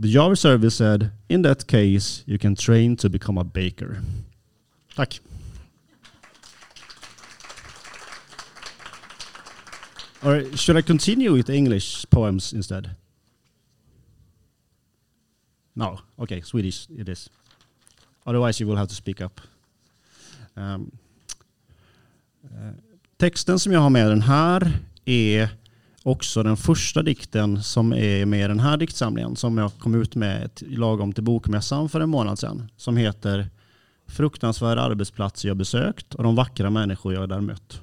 The 0.00 0.08
job 0.08 0.36
service 0.36 0.76
said, 0.76 1.10
In 1.28 1.42
that 1.42 1.66
case, 1.66 2.22
you 2.26 2.38
can 2.38 2.54
train 2.54 2.96
to 2.96 3.08
become 3.08 3.36
a 3.36 3.44
baker. 3.44 4.02
Tack. 4.94 5.20
Or 10.22 10.56
should 10.56 10.76
I 10.76 10.82
continue 10.82 11.32
with 11.32 11.50
English 11.50 12.06
poems 12.10 12.52
instead? 12.52 12.90
No, 15.74 16.00
okay, 16.18 16.40
Swedish 16.42 16.88
it 16.96 17.08
is. 17.08 17.30
Otherwise 18.26 18.60
you 18.60 18.66
will 18.66 18.76
have 18.76 18.88
to 18.88 18.94
speak 18.94 19.20
up. 19.20 19.40
Um, 20.56 20.90
eh, 22.44 22.74
texten 23.16 23.58
som 23.58 23.72
jag 23.72 23.80
har 23.80 23.90
med 23.90 24.08
den 24.08 24.22
här 24.22 24.72
är 25.04 25.48
också 26.08 26.42
den 26.42 26.56
första 26.56 27.02
dikten 27.02 27.62
som 27.62 27.92
är 27.92 28.26
med 28.26 28.44
i 28.44 28.48
den 28.48 28.60
här 28.60 28.76
diktsamlingen 28.76 29.36
som 29.36 29.58
jag 29.58 29.72
kom 29.78 29.94
ut 29.94 30.14
med 30.14 30.50
lagom 30.60 31.12
till 31.12 31.24
bokmässan 31.24 31.88
för 31.88 32.00
en 32.00 32.10
månad 32.10 32.38
sedan. 32.38 32.70
Som 32.76 32.96
heter 32.96 33.50
Fruktansvärda 34.06 34.82
arbetsplatser 34.82 35.48
jag 35.48 35.56
besökt 35.56 36.14
och 36.14 36.22
de 36.22 36.34
vackra 36.34 36.70
människor 36.70 37.14
jag 37.14 37.28
där 37.28 37.40
mött. 37.40 37.82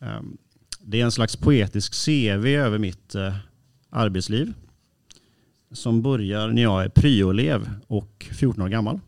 Ehm, 0.00 0.36
det 0.80 1.00
är 1.00 1.04
en 1.04 1.12
slags 1.12 1.36
poetisk 1.36 2.04
CV 2.04 2.46
över 2.46 2.78
mitt 2.78 3.14
eh, 3.14 3.34
arbetsliv 3.90 4.54
som 5.72 6.02
börjar 6.02 6.48
när 6.48 6.62
jag 6.62 6.84
är 6.84 6.88
pryoelev 6.88 7.70
och 7.86 8.26
14 8.32 8.62
år 8.62 8.68
gammal. 8.68 9.00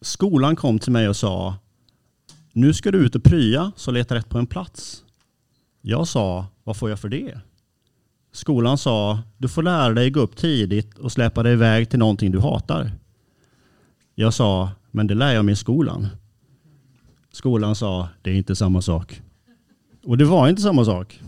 Skolan 0.00 0.56
kom 0.56 0.78
till 0.78 0.92
mig 0.92 1.08
och 1.08 1.16
sa 1.16 1.56
nu 2.56 2.74
ska 2.74 2.90
du 2.90 2.98
ut 2.98 3.14
och 3.14 3.24
prya, 3.24 3.72
så 3.76 3.90
leta 3.90 4.14
rätt 4.14 4.28
på 4.28 4.38
en 4.38 4.46
plats. 4.46 5.04
Jag 5.80 6.08
sa, 6.08 6.46
vad 6.64 6.76
får 6.76 6.90
jag 6.90 7.00
för 7.00 7.08
det? 7.08 7.40
Skolan 8.32 8.78
sa, 8.78 9.22
du 9.38 9.48
får 9.48 9.62
lära 9.62 9.94
dig 9.94 10.10
gå 10.10 10.20
upp 10.20 10.36
tidigt 10.36 10.98
och 10.98 11.12
släppa 11.12 11.42
dig 11.42 11.52
iväg 11.52 11.90
till 11.90 11.98
någonting 11.98 12.32
du 12.32 12.40
hatar. 12.40 12.92
Jag 14.14 14.34
sa, 14.34 14.70
men 14.90 15.06
det 15.06 15.14
lär 15.14 15.34
jag 15.34 15.44
mig 15.44 15.52
i 15.52 15.56
skolan. 15.56 16.06
Skolan 17.32 17.74
sa, 17.74 18.08
det 18.22 18.30
är 18.30 18.34
inte 18.34 18.56
samma 18.56 18.82
sak. 18.82 19.22
Och 20.04 20.18
det 20.18 20.24
var 20.24 20.48
inte 20.48 20.62
samma 20.62 20.84
sak. 20.84 21.20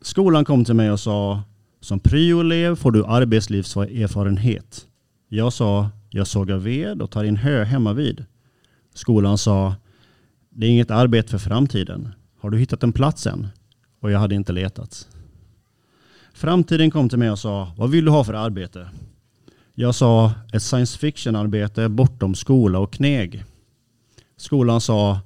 Skolan 0.00 0.44
kom 0.44 0.64
till 0.64 0.74
mig 0.74 0.90
och 0.90 1.00
sa, 1.00 1.42
som 1.80 2.00
pryoelev 2.00 2.76
får 2.76 2.90
du 2.90 3.04
arbetslivserfarenhet. 3.04 4.86
Jag 5.28 5.52
sa, 5.52 5.90
jag 6.10 6.26
sågar 6.26 6.56
ved 6.56 7.02
och 7.02 7.10
tar 7.10 7.24
in 7.24 7.36
hö 7.36 7.64
hemma 7.64 7.92
vid. 7.92 8.24
Skolan 8.94 9.38
sa, 9.38 9.74
det 10.50 10.66
är 10.66 10.70
inget 10.70 10.90
arbete 10.90 11.30
för 11.30 11.38
framtiden. 11.38 12.14
Har 12.40 12.50
du 12.50 12.58
hittat 12.58 12.82
en 12.82 12.92
plats 12.92 13.26
än? 13.26 13.48
Och 14.00 14.10
jag 14.10 14.18
hade 14.18 14.34
inte 14.34 14.52
letat. 14.52 15.08
Framtiden 16.32 16.90
kom 16.90 17.08
till 17.08 17.18
mig 17.18 17.30
och 17.30 17.38
sa, 17.38 17.72
vad 17.76 17.90
vill 17.90 18.04
du 18.04 18.10
ha 18.10 18.24
för 18.24 18.34
arbete? 18.34 18.88
Jag 19.74 19.94
sa, 19.94 20.32
ett 20.52 20.62
science 20.62 20.98
fiction-arbete 20.98 21.88
bortom 21.88 22.34
skola 22.34 22.78
och 22.78 22.92
kneg. 22.92 23.44
Skolan 24.36 24.80
sa, 24.80 25.20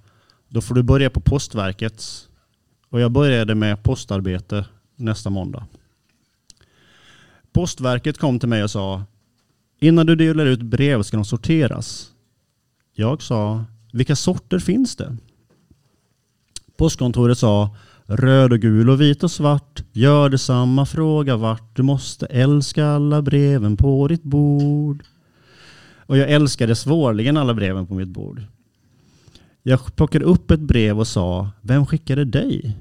då 0.49 0.61
får 0.61 0.75
du 0.75 0.83
börja 0.83 1.11
på 1.11 1.21
postverket. 1.21 2.05
Och 2.89 3.01
jag 3.01 3.13
började 3.13 3.55
med 3.55 3.83
postarbete 3.83 4.65
nästa 4.97 5.31
måndag. 5.31 5.67
Postverket 7.53 8.19
kom 8.19 8.39
till 8.39 8.49
mig 8.49 8.63
och 8.63 8.71
sa, 8.71 9.05
innan 9.81 10.07
du 10.07 10.17
delar 10.17 10.47
ut 10.47 10.63
brev 10.63 11.03
ska 11.03 11.17
de 11.17 11.25
sorteras. 11.25 12.13
Jag 13.01 13.23
sa, 13.23 13.65
vilka 13.93 14.17
sorter 14.17 14.59
finns 14.59 14.97
det? 14.97 15.17
Postkontoret 16.77 17.39
sa, 17.39 17.77
röd 18.07 18.53
och 18.53 18.59
gul 18.59 18.91
och 18.91 19.01
vit 19.01 19.23
och 19.23 19.31
svart. 19.31 19.83
Gör 19.93 20.29
detsamma, 20.29 20.87
fråga 20.87 21.37
vart. 21.37 21.77
Du 21.77 21.83
måste 21.83 22.27
älska 22.27 22.87
alla 22.87 23.23
breven 23.23 23.77
på 23.77 24.09
ditt 24.09 24.23
bord. 24.23 25.05
Och 26.07 26.19
jag 26.19 26.31
älskade 26.31 26.75
svårligen 26.75 27.37
alla 27.37 27.55
breven 27.55 27.87
på 27.87 27.95
mitt 27.95 28.09
bord. 28.09 28.43
Jag 29.63 29.97
plockade 29.97 30.25
upp 30.25 30.51
ett 30.51 30.61
brev 30.61 30.99
och 30.99 31.09
sa, 31.09 31.51
vem 31.63 31.87
skickade 31.87 32.25
dig? 32.25 32.79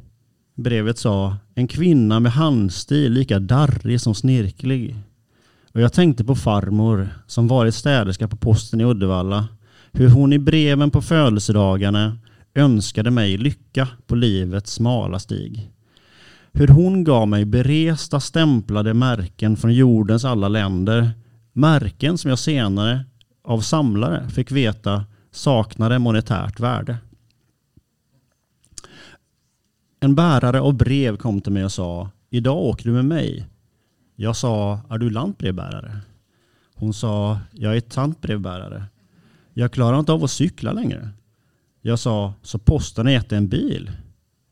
Brevet 0.56 0.98
sa, 0.98 1.38
en 1.56 1.68
kvinna 1.68 2.20
med 2.20 2.32
handstil 2.32 3.12
lika 3.12 3.40
darrig 3.40 4.02
som 4.02 4.16
snirklig. 4.16 4.96
Och 5.74 5.82
jag 5.82 5.94
tänkte 5.94 6.24
på 6.24 6.36
farmor 6.36 7.10
som 7.28 7.48
varit 7.48 7.76
städerska 7.76 8.28
på 8.28 8.36
posten 8.36 8.82
i 8.82 8.86
Uddevalla. 8.86 9.48
Hur 9.91 10.10
hon 10.10 10.34
i 10.34 10.39
breven 10.39 10.91
på 10.91 11.01
födelsedagarna 11.01 12.17
önskade 12.56 13.12
mig 13.12 13.38
lycka 13.38 13.88
på 14.08 14.15
livets 14.15 14.72
smala 14.74 15.20
stig. 15.20 15.72
Hur 16.53 16.67
hon 16.67 17.03
gav 17.03 17.27
mig 17.27 17.46
beresta 17.46 18.20
stämplade 18.20 18.94
märken 18.94 19.58
från 19.58 19.74
jordens 19.74 20.25
alla 20.25 20.48
länder. 20.48 21.12
Märken 21.53 22.17
som 22.17 22.29
jag 22.29 22.39
senare 22.39 23.06
av 23.44 23.62
samlare 23.62 24.29
fick 24.29 24.51
veta 24.51 25.06
saknade 25.32 26.00
monetärt 26.00 26.60
värde. 26.60 26.98
En 30.00 30.15
bärare 30.15 30.62
av 30.62 30.74
brev 30.74 31.17
kom 31.17 31.41
till 31.41 31.51
mig 31.51 31.65
och 31.65 31.72
sa 31.72 32.10
Idag 32.29 32.58
åker 32.58 32.86
du 32.86 32.91
med 32.91 33.06
mig. 33.06 33.48
Jag 34.15 34.36
sa 34.36 34.79
Är 34.89 34.98
du 34.98 35.10
lantbrevbärare? 35.10 35.98
Hon 36.75 36.94
sa 36.94 37.39
Jag 37.51 37.77
är 37.77 37.82
tantbrevbärare. 37.82 38.84
Jag 39.60 39.72
klarar 39.72 40.00
inte 40.00 40.12
av 40.12 40.24
att 40.24 40.32
cykla 40.32 40.72
längre. 40.72 41.10
Jag 41.82 42.00
sa 42.00 42.34
Så 42.42 42.60
posten 42.60 43.06
har 43.06 43.14
gett 43.14 43.32
en 43.32 43.48
bil? 43.48 43.92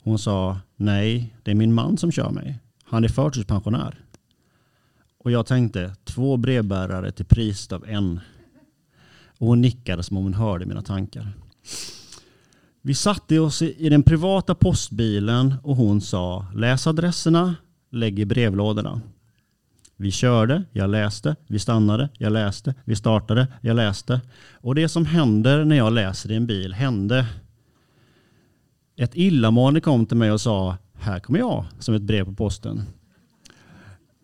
Hon 0.03 0.19
sa 0.19 0.59
Nej, 0.75 1.35
det 1.43 1.51
är 1.51 1.55
min 1.55 1.74
man 1.74 1.97
som 1.97 2.12
kör 2.12 2.29
mig. 2.29 2.59
Han 2.83 3.03
är 3.03 3.07
förtidspensionär. 3.07 4.00
Och 5.17 5.31
jag 5.31 5.45
tänkte 5.45 5.95
två 6.03 6.38
brevbärare 6.38 7.12
till 7.12 7.25
priset 7.25 7.71
av 7.71 7.85
en. 7.88 8.19
Och 9.38 9.47
hon 9.47 9.62
nickade 9.62 10.03
som 10.03 10.17
om 10.17 10.24
hon 10.24 10.33
hörde 10.33 10.65
mina 10.65 10.81
tankar. 10.81 11.31
Vi 12.81 12.95
satte 12.95 13.39
oss 13.39 13.62
i 13.62 13.89
den 13.89 14.03
privata 14.03 14.55
postbilen 14.55 15.55
och 15.63 15.75
hon 15.75 16.01
sa 16.01 16.45
läs 16.55 16.88
adresserna, 16.88 17.55
lägg 17.91 18.19
i 18.19 18.25
brevlådorna. 18.25 19.01
Vi 19.97 20.11
körde, 20.11 20.63
jag 20.71 20.89
läste, 20.89 21.35
vi 21.47 21.59
stannade, 21.59 22.09
jag 22.17 22.33
läste, 22.33 22.75
vi 22.85 22.95
startade, 22.95 23.47
jag 23.61 23.75
läste. 23.75 24.21
Och 24.53 24.75
det 24.75 24.89
som 24.89 25.05
händer 25.05 25.65
när 25.65 25.75
jag 25.75 25.93
läser 25.93 26.31
i 26.31 26.35
en 26.35 26.47
bil 26.47 26.73
hände. 26.73 27.27
Ett 28.95 29.15
illamående 29.15 29.81
kom 29.81 30.05
till 30.05 30.17
mig 30.17 30.31
och 30.31 30.41
sa 30.41 30.77
här 30.93 31.20
kommer 31.20 31.39
jag 31.39 31.65
som 31.79 31.96
ett 31.96 32.01
brev 32.01 32.25
på 32.25 32.33
posten. 32.33 32.83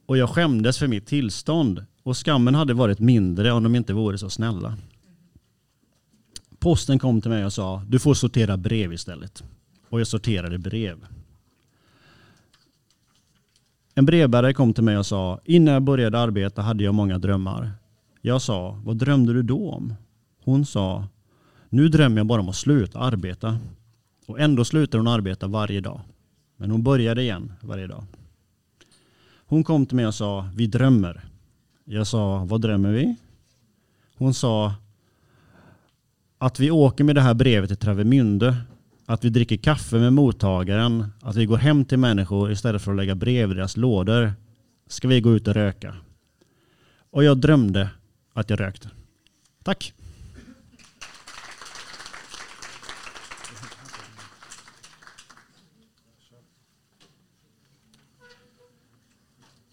Och 0.05 0.17
jag 0.17 0.29
skämdes 0.29 0.77
för 0.77 0.87
mitt 0.87 1.07
tillstånd 1.07 1.85
och 2.03 2.17
skammen 2.17 2.55
hade 2.55 2.73
varit 2.73 2.99
mindre 2.99 3.51
om 3.51 3.63
de 3.63 3.75
inte 3.75 3.93
vore 3.93 4.17
så 4.17 4.29
snälla. 4.29 4.77
Posten 6.59 6.99
kom 6.99 7.21
till 7.21 7.31
mig 7.31 7.45
och 7.45 7.53
sa 7.53 7.83
du 7.87 7.99
får 7.99 8.13
sortera 8.13 8.57
brev 8.57 8.93
istället. 8.93 9.43
Och 9.89 9.99
jag 9.99 10.07
sorterade 10.07 10.57
brev. 10.57 11.05
En 14.01 14.05
brevbärare 14.05 14.53
kom 14.53 14.73
till 14.73 14.83
mig 14.83 14.97
och 14.97 15.05
sa 15.05 15.39
innan 15.45 15.73
jag 15.73 15.83
började 15.83 16.19
arbeta 16.19 16.61
hade 16.61 16.83
jag 16.83 16.93
många 16.93 17.17
drömmar. 17.17 17.71
Jag 18.21 18.41
sa 18.41 18.79
vad 18.83 18.97
drömde 18.97 19.33
du 19.33 19.43
då 19.43 19.71
om? 19.71 19.93
Hon 20.43 20.65
sa 20.65 21.07
nu 21.69 21.87
drömmer 21.87 22.17
jag 22.17 22.27
bara 22.27 22.41
om 22.41 22.49
att 22.49 22.55
sluta 22.55 22.99
arbeta. 22.99 23.57
Och 24.25 24.39
ändå 24.39 24.65
slutar 24.65 24.97
hon 24.97 25.07
arbeta 25.07 25.47
varje 25.47 25.81
dag. 25.81 26.01
Men 26.57 26.71
hon 26.71 26.83
började 26.83 27.21
igen 27.21 27.53
varje 27.61 27.87
dag. 27.87 28.03
Hon 29.45 29.63
kom 29.63 29.85
till 29.85 29.95
mig 29.95 30.07
och 30.07 30.15
sa 30.15 30.49
vi 30.55 30.67
drömmer. 30.67 31.21
Jag 31.85 32.07
sa 32.07 32.45
vad 32.45 32.61
drömmer 32.61 32.91
vi? 32.91 33.15
Hon 34.17 34.33
sa 34.33 34.73
att 36.37 36.59
vi 36.59 36.71
åker 36.71 37.03
med 37.03 37.15
det 37.15 37.21
här 37.21 37.33
brevet 37.33 37.69
till 37.69 37.87
Travemünde, 37.87 38.55
att 39.05 39.25
vi 39.25 39.29
dricker 39.29 39.57
kaffe 39.57 39.99
med 39.99 40.13
mottagaren, 40.13 41.05
att 41.21 41.35
vi 41.35 41.45
går 41.45 41.57
hem 41.57 41.85
till 41.85 41.97
människor 41.97 42.51
istället 42.51 42.81
för 42.81 42.91
att 42.91 42.97
lägga 42.97 43.15
brev 43.15 43.51
i 43.51 43.53
deras 43.53 43.77
lådor, 43.77 44.33
ska 44.87 45.07
vi 45.07 45.21
gå 45.21 45.35
ut 45.35 45.47
och 45.47 45.53
röka. 45.53 45.95
Och 47.11 47.23
jag 47.23 47.37
drömde 47.37 47.89
att 48.33 48.49
jag 48.49 48.59
rökte. 48.59 48.89
Tack! 49.63 49.93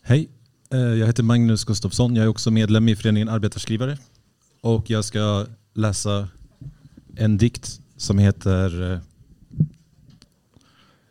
Hej, 0.02 0.28
eh, 0.70 0.78
jag 0.78 1.06
heter 1.06 1.22
Magnus 1.22 1.64
Gustafsson. 1.64 2.16
Jag 2.16 2.24
är 2.24 2.28
också 2.28 2.50
medlem 2.50 2.88
i 2.88 2.96
föreningen 2.96 3.28
Arbetarskrivare. 3.28 3.98
Och 4.60 4.90
jag 4.90 5.04
ska 5.04 5.46
läsa 5.74 6.28
en 7.16 7.38
dikt 7.38 7.80
som 7.96 8.18
heter 8.18 8.92
eh, 8.92 8.98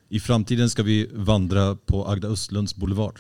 i 0.10 0.20
framtiden 0.20 0.70
ska 0.70 0.84
vi 0.84 1.10
vandra 1.14 1.76
på 1.76 2.08
Agda 2.08 2.28
Östlunds 2.28 2.76
boulevard. 2.76 3.20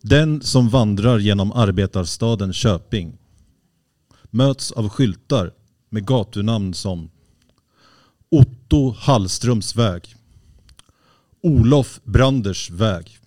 Den 0.00 0.42
som 0.42 0.68
vandrar 0.68 1.18
genom 1.18 1.52
arbetarstaden 1.52 2.52
Köping 2.52 3.18
möts 4.30 4.72
av 4.72 4.88
skyltar 4.88 5.52
med 5.88 6.06
gatunamn 6.06 6.74
som 6.74 7.10
Otto 8.28 8.90
Hallströms 8.98 9.76
väg 9.76 10.16
Olof 11.42 12.00
Branders 12.04 12.70
väg. 12.70 13.18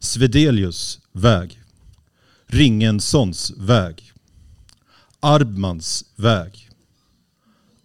Svedelius 0.00 1.00
väg. 1.12 1.60
Ringenssons 2.46 3.52
väg. 3.56 4.12
Arbmans 5.20 6.04
väg. 6.16 6.70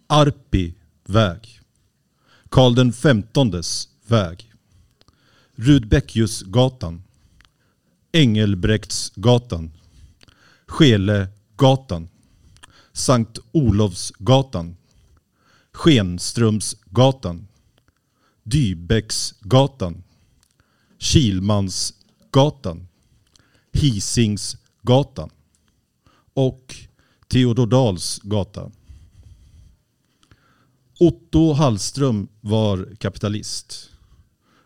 Arpi 0.06 0.74
väg. 1.04 1.60
Karl 2.48 2.74
den 2.74 2.92
femtondes 2.92 3.88
väg. 4.06 4.52
Rudbeckiusgatan. 5.54 7.02
Engelbrektsgatan. 8.12 9.72
Skelegatan. 10.66 12.08
Sankt 12.92 13.38
Olofsgatan. 13.52 14.76
Skenströmsgatan. 15.72 17.46
Dybäcksgatan, 18.44 20.02
Gatan 22.34 22.88
Hisingsgatan 23.72 25.30
och 26.34 26.76
Theodor 27.28 27.66
Dahls 27.66 28.20
gata. 28.22 28.70
Otto 31.00 31.52
Hallström 31.52 32.28
var 32.40 32.96
kapitalist. 32.98 33.90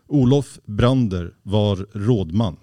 Olof 0.07 0.59
Brander 0.65 1.33
var 1.43 1.87
rådman. 1.93 2.57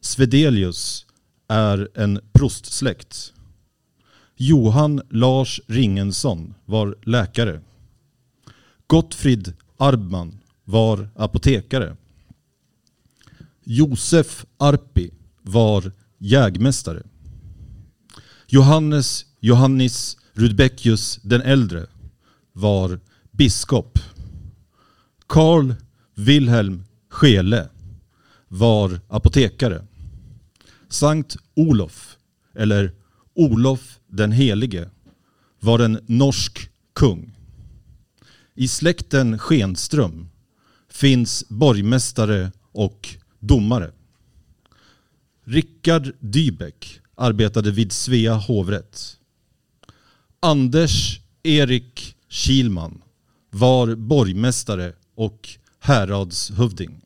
Svedelius 0.00 1.06
är 1.48 1.88
en 1.94 2.20
prostsläkt. 2.32 3.32
Johan 4.36 5.02
Lars 5.10 5.60
Ringensson 5.66 6.54
var 6.64 6.98
läkare. 7.02 7.62
Gottfrid 8.86 9.52
Arbman 9.76 10.40
var 10.64 11.08
apotekare. 11.16 11.96
Josef 13.64 14.46
Arpi 14.58 15.10
var 15.42 15.92
jägmästare. 16.18 17.02
Johannes 18.46 19.26
Johannis 19.40 20.16
Rudbeckius 20.34 21.20
den 21.22 21.42
äldre 21.42 21.86
var 22.52 23.00
biskop. 23.30 23.98
Karl 25.26 25.74
Wilhelm 26.14 26.84
Schele 27.10 27.68
var 28.48 29.00
apotekare. 29.08 29.86
Sankt 30.88 31.36
Olof, 31.54 32.16
eller 32.54 32.92
Olof 33.34 33.98
den 34.06 34.32
helige, 34.32 34.90
var 35.60 35.78
en 35.78 35.98
norsk 36.06 36.70
kung. 36.92 37.36
I 38.54 38.68
släkten 38.68 39.38
Schenström 39.38 40.28
finns 40.88 41.44
borgmästare 41.48 42.52
och 42.72 43.16
domare. 43.42 43.90
Rickard 45.44 46.12
Dybeck 46.20 47.00
arbetade 47.14 47.70
vid 47.70 47.92
Svea 47.92 48.34
hovrätt. 48.34 49.16
Anders 50.40 51.20
Erik 51.42 52.16
Kilman 52.28 53.02
var 53.50 53.94
borgmästare 53.94 54.92
och 55.14 55.48
häradshövding. 55.78 57.00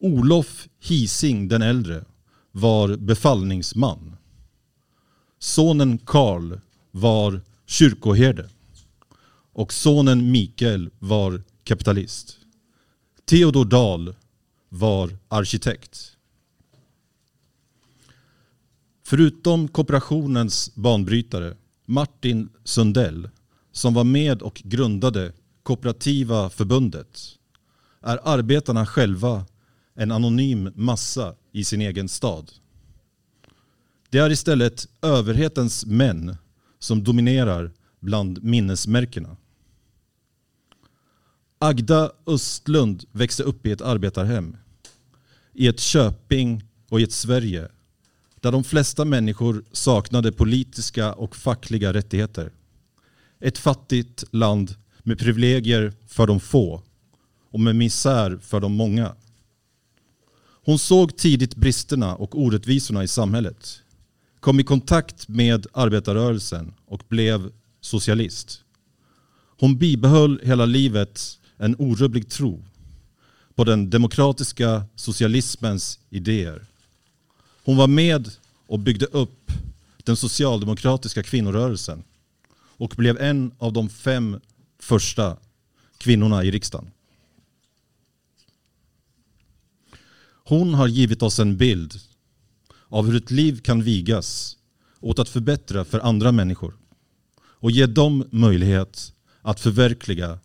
Olof 0.00 0.68
Hising 0.80 1.48
den 1.48 1.62
äldre 1.62 2.04
var 2.52 2.96
befallningsman. 2.96 4.16
Sonen 5.38 5.98
Karl 5.98 6.58
var 6.90 7.40
kyrkoherde 7.66 8.48
och 9.52 9.72
sonen 9.72 10.30
Mikael 10.30 10.90
var 10.98 11.42
kapitalist. 11.64 12.36
Theodor 13.24 13.64
Dahl 13.64 14.14
var 14.72 15.18
arkitekt. 15.28 16.16
Förutom 19.06 19.68
kooperationens 19.68 20.74
banbrytare 20.74 21.56
Martin 21.86 22.48
Sundell, 22.64 23.28
som 23.72 23.94
var 23.94 24.04
med 24.04 24.42
och 24.42 24.62
grundade 24.64 25.32
Kooperativa 25.62 26.50
förbundet, 26.50 27.20
är 28.00 28.20
arbetarna 28.24 28.86
själva 28.86 29.46
en 29.94 30.10
anonym 30.10 30.72
massa 30.74 31.34
i 31.52 31.64
sin 31.64 31.80
egen 31.80 32.08
stad. 32.08 32.50
Det 34.10 34.18
är 34.18 34.30
istället 34.30 34.88
överhetens 35.02 35.86
män 35.86 36.36
som 36.78 37.04
dominerar 37.04 37.72
bland 38.00 38.44
minnesmärkena. 38.44 39.36
Agda 41.62 42.12
Östlund 42.26 43.04
växte 43.12 43.42
upp 43.42 43.66
i 43.66 43.72
ett 43.72 43.80
arbetarhem. 43.80 44.56
I 45.52 45.66
ett 45.66 45.80
Köping 45.80 46.64
och 46.88 47.00
i 47.00 47.02
ett 47.02 47.12
Sverige 47.12 47.68
där 48.40 48.52
de 48.52 48.64
flesta 48.64 49.04
människor 49.04 49.64
saknade 49.72 50.32
politiska 50.32 51.12
och 51.12 51.36
fackliga 51.36 51.92
rättigheter. 51.92 52.52
Ett 53.40 53.58
fattigt 53.58 54.24
land 54.30 54.74
med 54.98 55.18
privilegier 55.18 55.92
för 56.06 56.26
de 56.26 56.40
få 56.40 56.82
och 57.50 57.60
med 57.60 57.76
misär 57.76 58.38
för 58.42 58.60
de 58.60 58.72
många. 58.72 59.14
Hon 60.64 60.78
såg 60.78 61.16
tidigt 61.16 61.56
bristerna 61.56 62.14
och 62.14 62.38
orättvisorna 62.38 63.04
i 63.04 63.08
samhället, 63.08 63.82
kom 64.40 64.60
i 64.60 64.64
kontakt 64.64 65.28
med 65.28 65.66
arbetarrörelsen 65.72 66.74
och 66.86 67.02
blev 67.08 67.52
socialist. 67.80 68.64
Hon 69.58 69.78
bibehöll 69.78 70.40
hela 70.42 70.64
livet 70.64 71.39
en 71.60 71.76
orubblig 71.78 72.28
tro 72.28 72.64
på 73.54 73.64
den 73.64 73.90
demokratiska 73.90 74.84
socialismens 74.94 75.98
idéer. 76.10 76.66
Hon 77.64 77.76
var 77.76 77.86
med 77.86 78.30
och 78.66 78.78
byggde 78.78 79.06
upp 79.06 79.52
den 80.04 80.16
socialdemokratiska 80.16 81.22
kvinnorörelsen 81.22 82.02
och 82.52 82.94
blev 82.96 83.18
en 83.18 83.52
av 83.58 83.72
de 83.72 83.88
fem 83.88 84.40
första 84.78 85.36
kvinnorna 85.98 86.44
i 86.44 86.50
riksdagen. 86.50 86.90
Hon 90.44 90.74
har 90.74 90.88
givit 90.88 91.22
oss 91.22 91.38
en 91.38 91.56
bild 91.56 92.00
av 92.88 93.06
hur 93.06 93.16
ett 93.16 93.30
liv 93.30 93.60
kan 93.60 93.82
vigas 93.82 94.56
åt 95.00 95.18
att 95.18 95.28
förbättra 95.28 95.84
för 95.84 96.00
andra 96.00 96.32
människor 96.32 96.74
och 97.40 97.70
ge 97.70 97.86
dem 97.86 98.28
möjlighet 98.30 99.12
att 99.42 99.60
förverkliga 99.60 100.38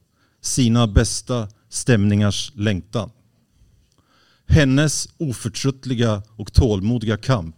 sina 0.46 0.88
bästa 0.88 1.48
stämningars 1.70 2.52
längtan. 2.56 3.12
Hennes 4.48 5.10
oförtröttliga 5.18 6.24
och 6.36 6.54
tålmodiga 6.54 7.18
kamp 7.18 7.56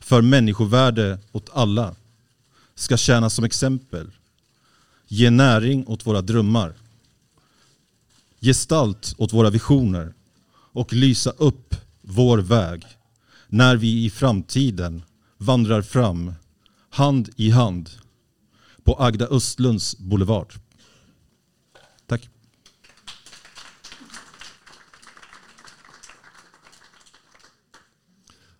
för 0.00 0.22
människovärde 0.22 1.18
åt 1.32 1.50
alla 1.52 1.96
ska 2.74 2.96
tjäna 2.96 3.30
som 3.30 3.44
exempel, 3.44 4.10
ge 5.08 5.30
näring 5.30 5.86
åt 5.86 6.06
våra 6.06 6.22
drömmar, 6.22 6.74
gestalt 8.40 9.14
åt 9.18 9.32
våra 9.32 9.50
visioner 9.50 10.14
och 10.72 10.92
lysa 10.92 11.30
upp 11.30 11.76
vår 12.00 12.38
väg 12.38 12.86
när 13.48 13.76
vi 13.76 14.04
i 14.04 14.10
framtiden 14.10 15.02
vandrar 15.38 15.82
fram 15.82 16.34
hand 16.90 17.30
i 17.36 17.50
hand 17.50 17.90
på 18.84 18.96
Agda 19.02 19.26
Östlunds 19.26 19.98
boulevard. 19.98 20.54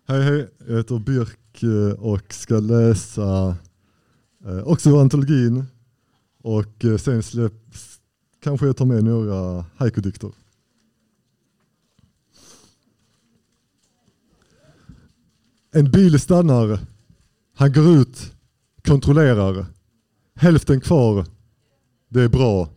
Hej 0.07 0.21
hej, 0.23 0.49
jag 0.67 0.77
heter 0.77 0.99
Birk 0.99 1.63
eh, 1.63 1.99
och 1.99 2.33
ska 2.33 2.59
läsa 2.59 3.55
eh, 4.45 4.63
också 4.63 4.89
ur 4.89 5.01
antologin 5.01 5.65
och 6.41 6.85
eh, 6.85 6.97
sen 6.97 7.23
släpps, 7.23 7.99
kanske 8.43 8.65
jag 8.65 8.77
tar 8.77 8.85
med 8.85 9.03
några 9.03 9.65
haiku-dikter. 9.77 10.31
En 15.71 15.91
bil 15.91 16.19
stannar, 16.19 16.79
han 17.55 17.73
går 17.73 17.87
ut, 17.87 18.33
kontrollerar. 18.83 19.65
Hälften 20.35 20.81
kvar, 20.81 21.25
det 22.09 22.21
är 22.21 22.29
bra. 22.29 22.69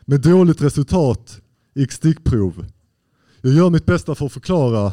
Med 0.00 0.20
dåligt 0.20 0.62
resultat 0.62 1.40
gick 1.74 1.92
stickprov. 1.92 2.66
Jag 3.40 3.52
gör 3.52 3.70
mitt 3.70 3.86
bästa 3.86 4.14
för 4.14 4.26
att 4.26 4.32
förklara 4.32 4.92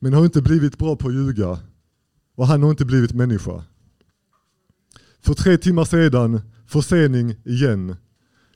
men 0.00 0.12
har 0.12 0.24
inte 0.24 0.42
blivit 0.42 0.78
bra 0.78 0.96
på 0.96 1.08
att 1.08 1.14
ljuga 1.14 1.58
och 2.34 2.46
han 2.46 2.62
har 2.62 2.70
inte 2.70 2.84
blivit 2.84 3.12
människa. 3.12 3.64
För 5.20 5.34
tre 5.34 5.58
timmar 5.58 5.84
sedan, 5.84 6.40
försening 6.66 7.34
igen. 7.44 7.96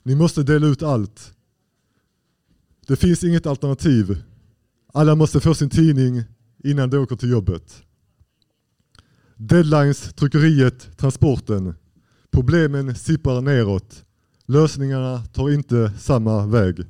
Ni 0.02 0.14
måste 0.14 0.42
dela 0.42 0.66
ut 0.66 0.82
allt. 0.82 1.34
Det 2.86 2.96
finns 2.96 3.24
inget 3.24 3.46
alternativ. 3.46 4.22
Alla 4.92 5.14
måste 5.14 5.40
få 5.40 5.54
sin 5.54 5.70
tidning 5.70 6.22
innan 6.64 6.90
de 6.90 6.98
åker 6.98 7.16
till 7.16 7.30
jobbet. 7.30 7.82
Deadlines, 9.36 10.14
tryckeriet, 10.14 10.96
transporten. 10.96 11.74
Problemen 12.30 12.94
sipprar 12.94 13.40
neråt. 13.40 14.04
Lösningarna 14.46 15.24
tar 15.24 15.50
inte 15.50 15.92
samma 15.98 16.46
väg. 16.46 16.84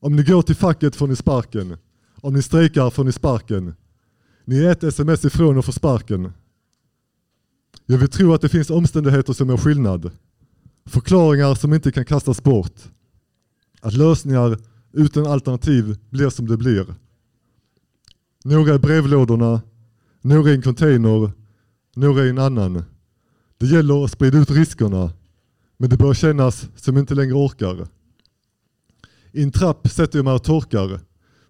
Om 0.00 0.16
ni 0.16 0.22
går 0.22 0.42
till 0.42 0.56
facket 0.56 0.96
får 0.96 1.06
ni 1.06 1.16
sparken. 1.16 1.76
Om 2.20 2.34
ni 2.34 2.42
strejkar 2.42 2.90
får 2.90 3.04
ni 3.04 3.12
sparken. 3.12 3.74
Ni 4.44 4.58
är 4.58 4.70
ett 4.70 4.82
sms 4.82 5.24
ifrån 5.24 5.58
att 5.58 5.64
få 5.64 5.72
sparken. 5.72 6.32
Jag 7.86 7.98
vill 7.98 8.08
tro 8.08 8.34
att 8.34 8.40
det 8.40 8.48
finns 8.48 8.70
omständigheter 8.70 9.32
som 9.32 9.48
gör 9.48 9.56
skillnad. 9.56 10.10
Förklaringar 10.86 11.54
som 11.54 11.74
inte 11.74 11.92
kan 11.92 12.04
kastas 12.04 12.42
bort. 12.42 12.82
Att 13.80 13.94
lösningar 13.94 14.58
utan 14.92 15.26
alternativ 15.26 15.98
blir 16.10 16.30
som 16.30 16.46
det 16.46 16.56
blir. 16.56 16.94
Några 18.44 18.74
i 18.74 18.78
brevlådorna, 18.78 19.62
några 20.20 20.50
i 20.50 20.54
en 20.54 20.62
container, 20.62 21.32
några 21.96 22.24
i 22.24 22.28
en 22.28 22.38
annan. 22.38 22.84
Det 23.58 23.66
gäller 23.66 24.04
att 24.04 24.10
sprida 24.10 24.38
ut 24.38 24.50
riskerna, 24.50 25.12
men 25.76 25.90
det 25.90 25.96
börjar 25.96 26.14
kännas 26.14 26.68
som 26.76 26.98
inte 26.98 27.14
längre 27.14 27.34
orkar. 27.34 27.88
I 29.32 29.42
en 29.42 29.52
trapp 29.52 29.88
sätter 29.88 30.18
jag 30.18 30.24
mig 30.24 30.34
och 30.34 30.44
torkar. 30.44 31.00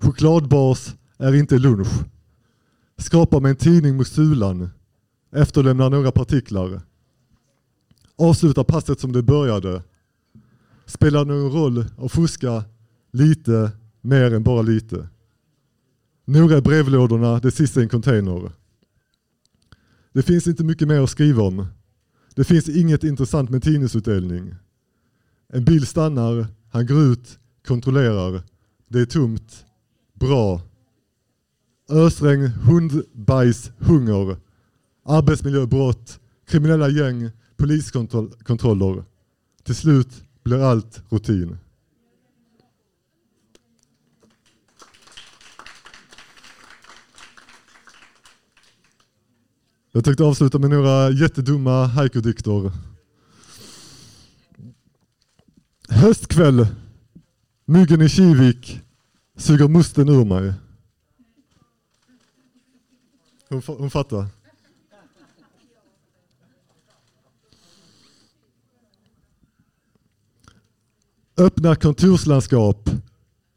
Chokladbars 0.01 0.95
är 1.17 1.35
inte 1.35 1.59
lunch. 1.59 1.89
Skrapar 2.99 3.41
med 3.41 3.51
en 3.51 3.57
tidning 3.57 3.97
mot 3.97 4.09
sulan. 4.09 4.71
Efterlämnar 5.33 5.91
några 5.91 6.13
partiklar. 6.13 6.81
Avslutar 8.17 8.65
passet 8.65 9.01
som 9.01 9.13
det 9.13 9.23
började. 9.23 9.83
Spelar 10.87 11.25
någon 11.25 11.53
roll 11.53 11.85
att 11.99 12.13
fuska 12.13 12.65
lite 13.13 13.71
mer 14.01 14.35
än 14.35 14.43
bara 14.43 14.63
lite. 14.63 15.09
Några 16.25 16.59
i 16.59 16.63
brevlådorna, 16.63 17.39
det 17.39 17.51
sista 17.51 17.81
i 17.81 17.83
en 17.83 17.89
container. 17.89 18.53
Det 20.13 20.23
finns 20.23 20.47
inte 20.47 20.65
mycket 20.65 20.89
mer 20.89 21.01
att 21.01 21.11
skriva 21.11 21.43
om. 21.43 21.67
Det 22.35 22.45
finns 22.45 22.69
inget 22.69 23.05
intressant 23.05 23.51
med 23.51 23.63
tidningsutdelning. 23.63 24.55
En 25.49 25.65
bil 25.65 25.87
stannar, 25.87 26.47
han 26.71 26.87
går 26.87 27.03
ut, 27.03 27.39
kontrollerar. 27.67 28.43
Det 28.89 29.01
är 29.01 29.07
tomt. 29.07 29.65
Bra. 30.21 30.61
Ösregn, 31.89 32.47
hundbajs, 32.47 33.71
hunger. 33.79 34.37
Arbetsmiljöbrott, 35.05 36.21
kriminella 36.47 36.89
gäng, 36.89 37.31
poliskontroller. 37.57 39.05
Till 39.63 39.75
slut 39.75 40.09
blir 40.45 40.63
allt 40.63 41.03
rutin. 41.09 41.59
Jag 49.93 50.05
tänkte 50.05 50.25
avsluta 50.25 50.59
med 50.59 50.71
några 50.71 51.11
jättedumma 51.11 51.87
haikudikter. 51.87 52.73
Höstkväll. 55.89 56.67
Myggen 57.65 58.03
i 58.03 58.09
Kivik 58.09 58.81
suger 59.39 59.69
musten 59.69 60.09
ur 60.09 60.25
mig. 60.25 60.55
Hon, 63.49 63.63
hon 63.67 63.91
fattar. 63.91 64.27
Öppna 71.37 71.75
kontorslandskap. 71.75 72.91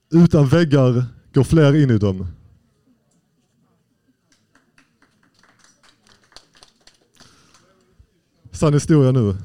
Utan 0.10 0.48
väggar 0.48 1.06
går 1.34 1.44
fler 1.44 1.84
in 1.84 1.92
i 1.92 1.98
dem. 1.98 2.28
Sann 8.52 8.74
historia 8.74 9.12
nu. 9.12 9.38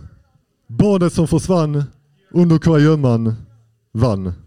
Barnet 0.66 1.12
som 1.12 1.28
försvann 1.28 1.84
under 2.30 2.58
kurragömman 2.58 3.34
vann. 3.92 4.45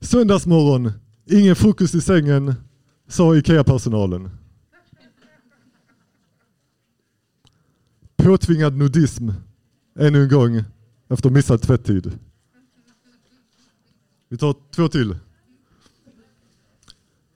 Söndagsmorgon, 0.00 0.92
ingen 1.26 1.56
frukost 1.56 1.94
i 1.94 2.00
sängen, 2.00 2.54
sa 3.08 3.36
IKEA-personalen. 3.36 4.30
Påtvingad 8.16 8.76
nudism, 8.76 9.30
ännu 9.98 10.22
en 10.22 10.28
gång, 10.28 10.64
efter 11.08 11.30
missad 11.30 11.62
tvätttid. 11.62 12.18
Vi 14.28 14.38
tar 14.38 14.56
två 14.70 14.88
till. 14.88 15.16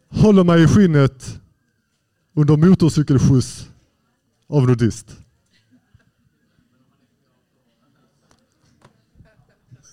Håller 0.09 0.45
mig 0.45 0.63
i 0.63 0.67
skinnet 0.67 1.41
under 2.35 2.57
motorcykelskjuts 2.57 3.69
av 4.49 4.67
nudist. 4.67 5.17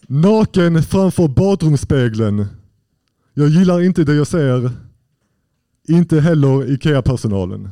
Naken 0.08 0.84
framför 0.84 1.28
badrumsspegeln. 1.28 2.61
Jag 3.34 3.50
gillar 3.50 3.82
inte 3.82 4.04
det 4.04 4.16
jag 4.16 4.28
ser. 4.28 4.72
Inte 5.88 6.20
heller 6.20 6.72
IKEA-personalen. 6.72 7.70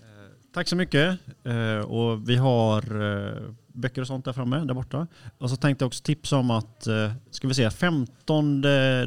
Eh, 0.00 0.30
tack 0.52 0.68
så 0.68 0.76
mycket. 0.76 1.18
Eh, 1.44 1.78
och 1.78 2.28
vi 2.28 2.36
har 2.36 3.02
eh, 3.02 3.42
böcker 3.66 4.00
och 4.00 4.06
sånt 4.06 4.24
där 4.24 4.32
framme, 4.32 4.64
där 4.64 4.74
borta. 4.74 5.06
Och 5.38 5.50
så 5.50 5.56
tänkte 5.56 5.82
jag 5.82 5.86
också 5.86 6.02
tipsa 6.02 6.36
om 6.36 6.50
att, 6.50 6.86
ska 7.30 7.48
vi 7.48 7.54
se, 7.54 7.70
15 7.70 8.60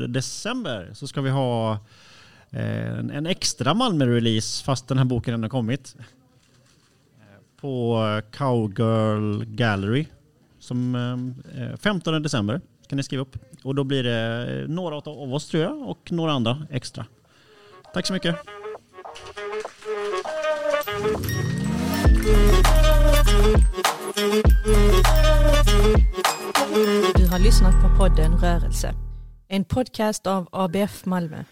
december 0.08 0.90
så 0.94 1.08
ska 1.08 1.22
vi 1.22 1.30
ha 1.30 1.80
en, 2.50 3.12
en 3.12 3.26
extra 3.26 3.74
Malmö-release 3.74 4.64
fast 4.64 4.88
den 4.88 4.98
här 4.98 5.06
boken 5.06 5.34
ännu 5.34 5.50
kommit. 5.50 5.96
På 7.62 8.22
Cowgirl 8.32 9.46
Gallery. 9.46 10.06
Som 10.72 10.96
eh, 10.96 11.64
eh 11.64 11.76
15 11.78 12.24
december 12.24 12.62
kan 12.88 12.98
ni 12.98 13.04
skriva 13.04 13.22
upp. 13.22 13.38
Och 13.64 13.76
då 13.76 13.84
blir 13.84 14.04
det 14.04 14.62
eh, 14.62 14.68
några 14.68 14.96
av 14.96 15.34
oss 15.34 15.48
tror 15.48 15.64
jag 15.64 15.90
och 15.90 16.12
några 16.12 16.32
andra 16.32 16.68
extra. 16.70 17.06
Tack 17.94 18.08
så 18.08 18.14
mycket. 18.14 18.36
Du 27.16 27.28
har 27.28 27.40
lyssnat 27.40 27.74
på 27.82 27.98
podden 27.98 28.38
Rörelse. 28.38 28.94
En 29.48 29.64
podcast 29.64 30.28
av 30.28 30.48
ABF 30.52 31.06
Malmö. 31.06 31.44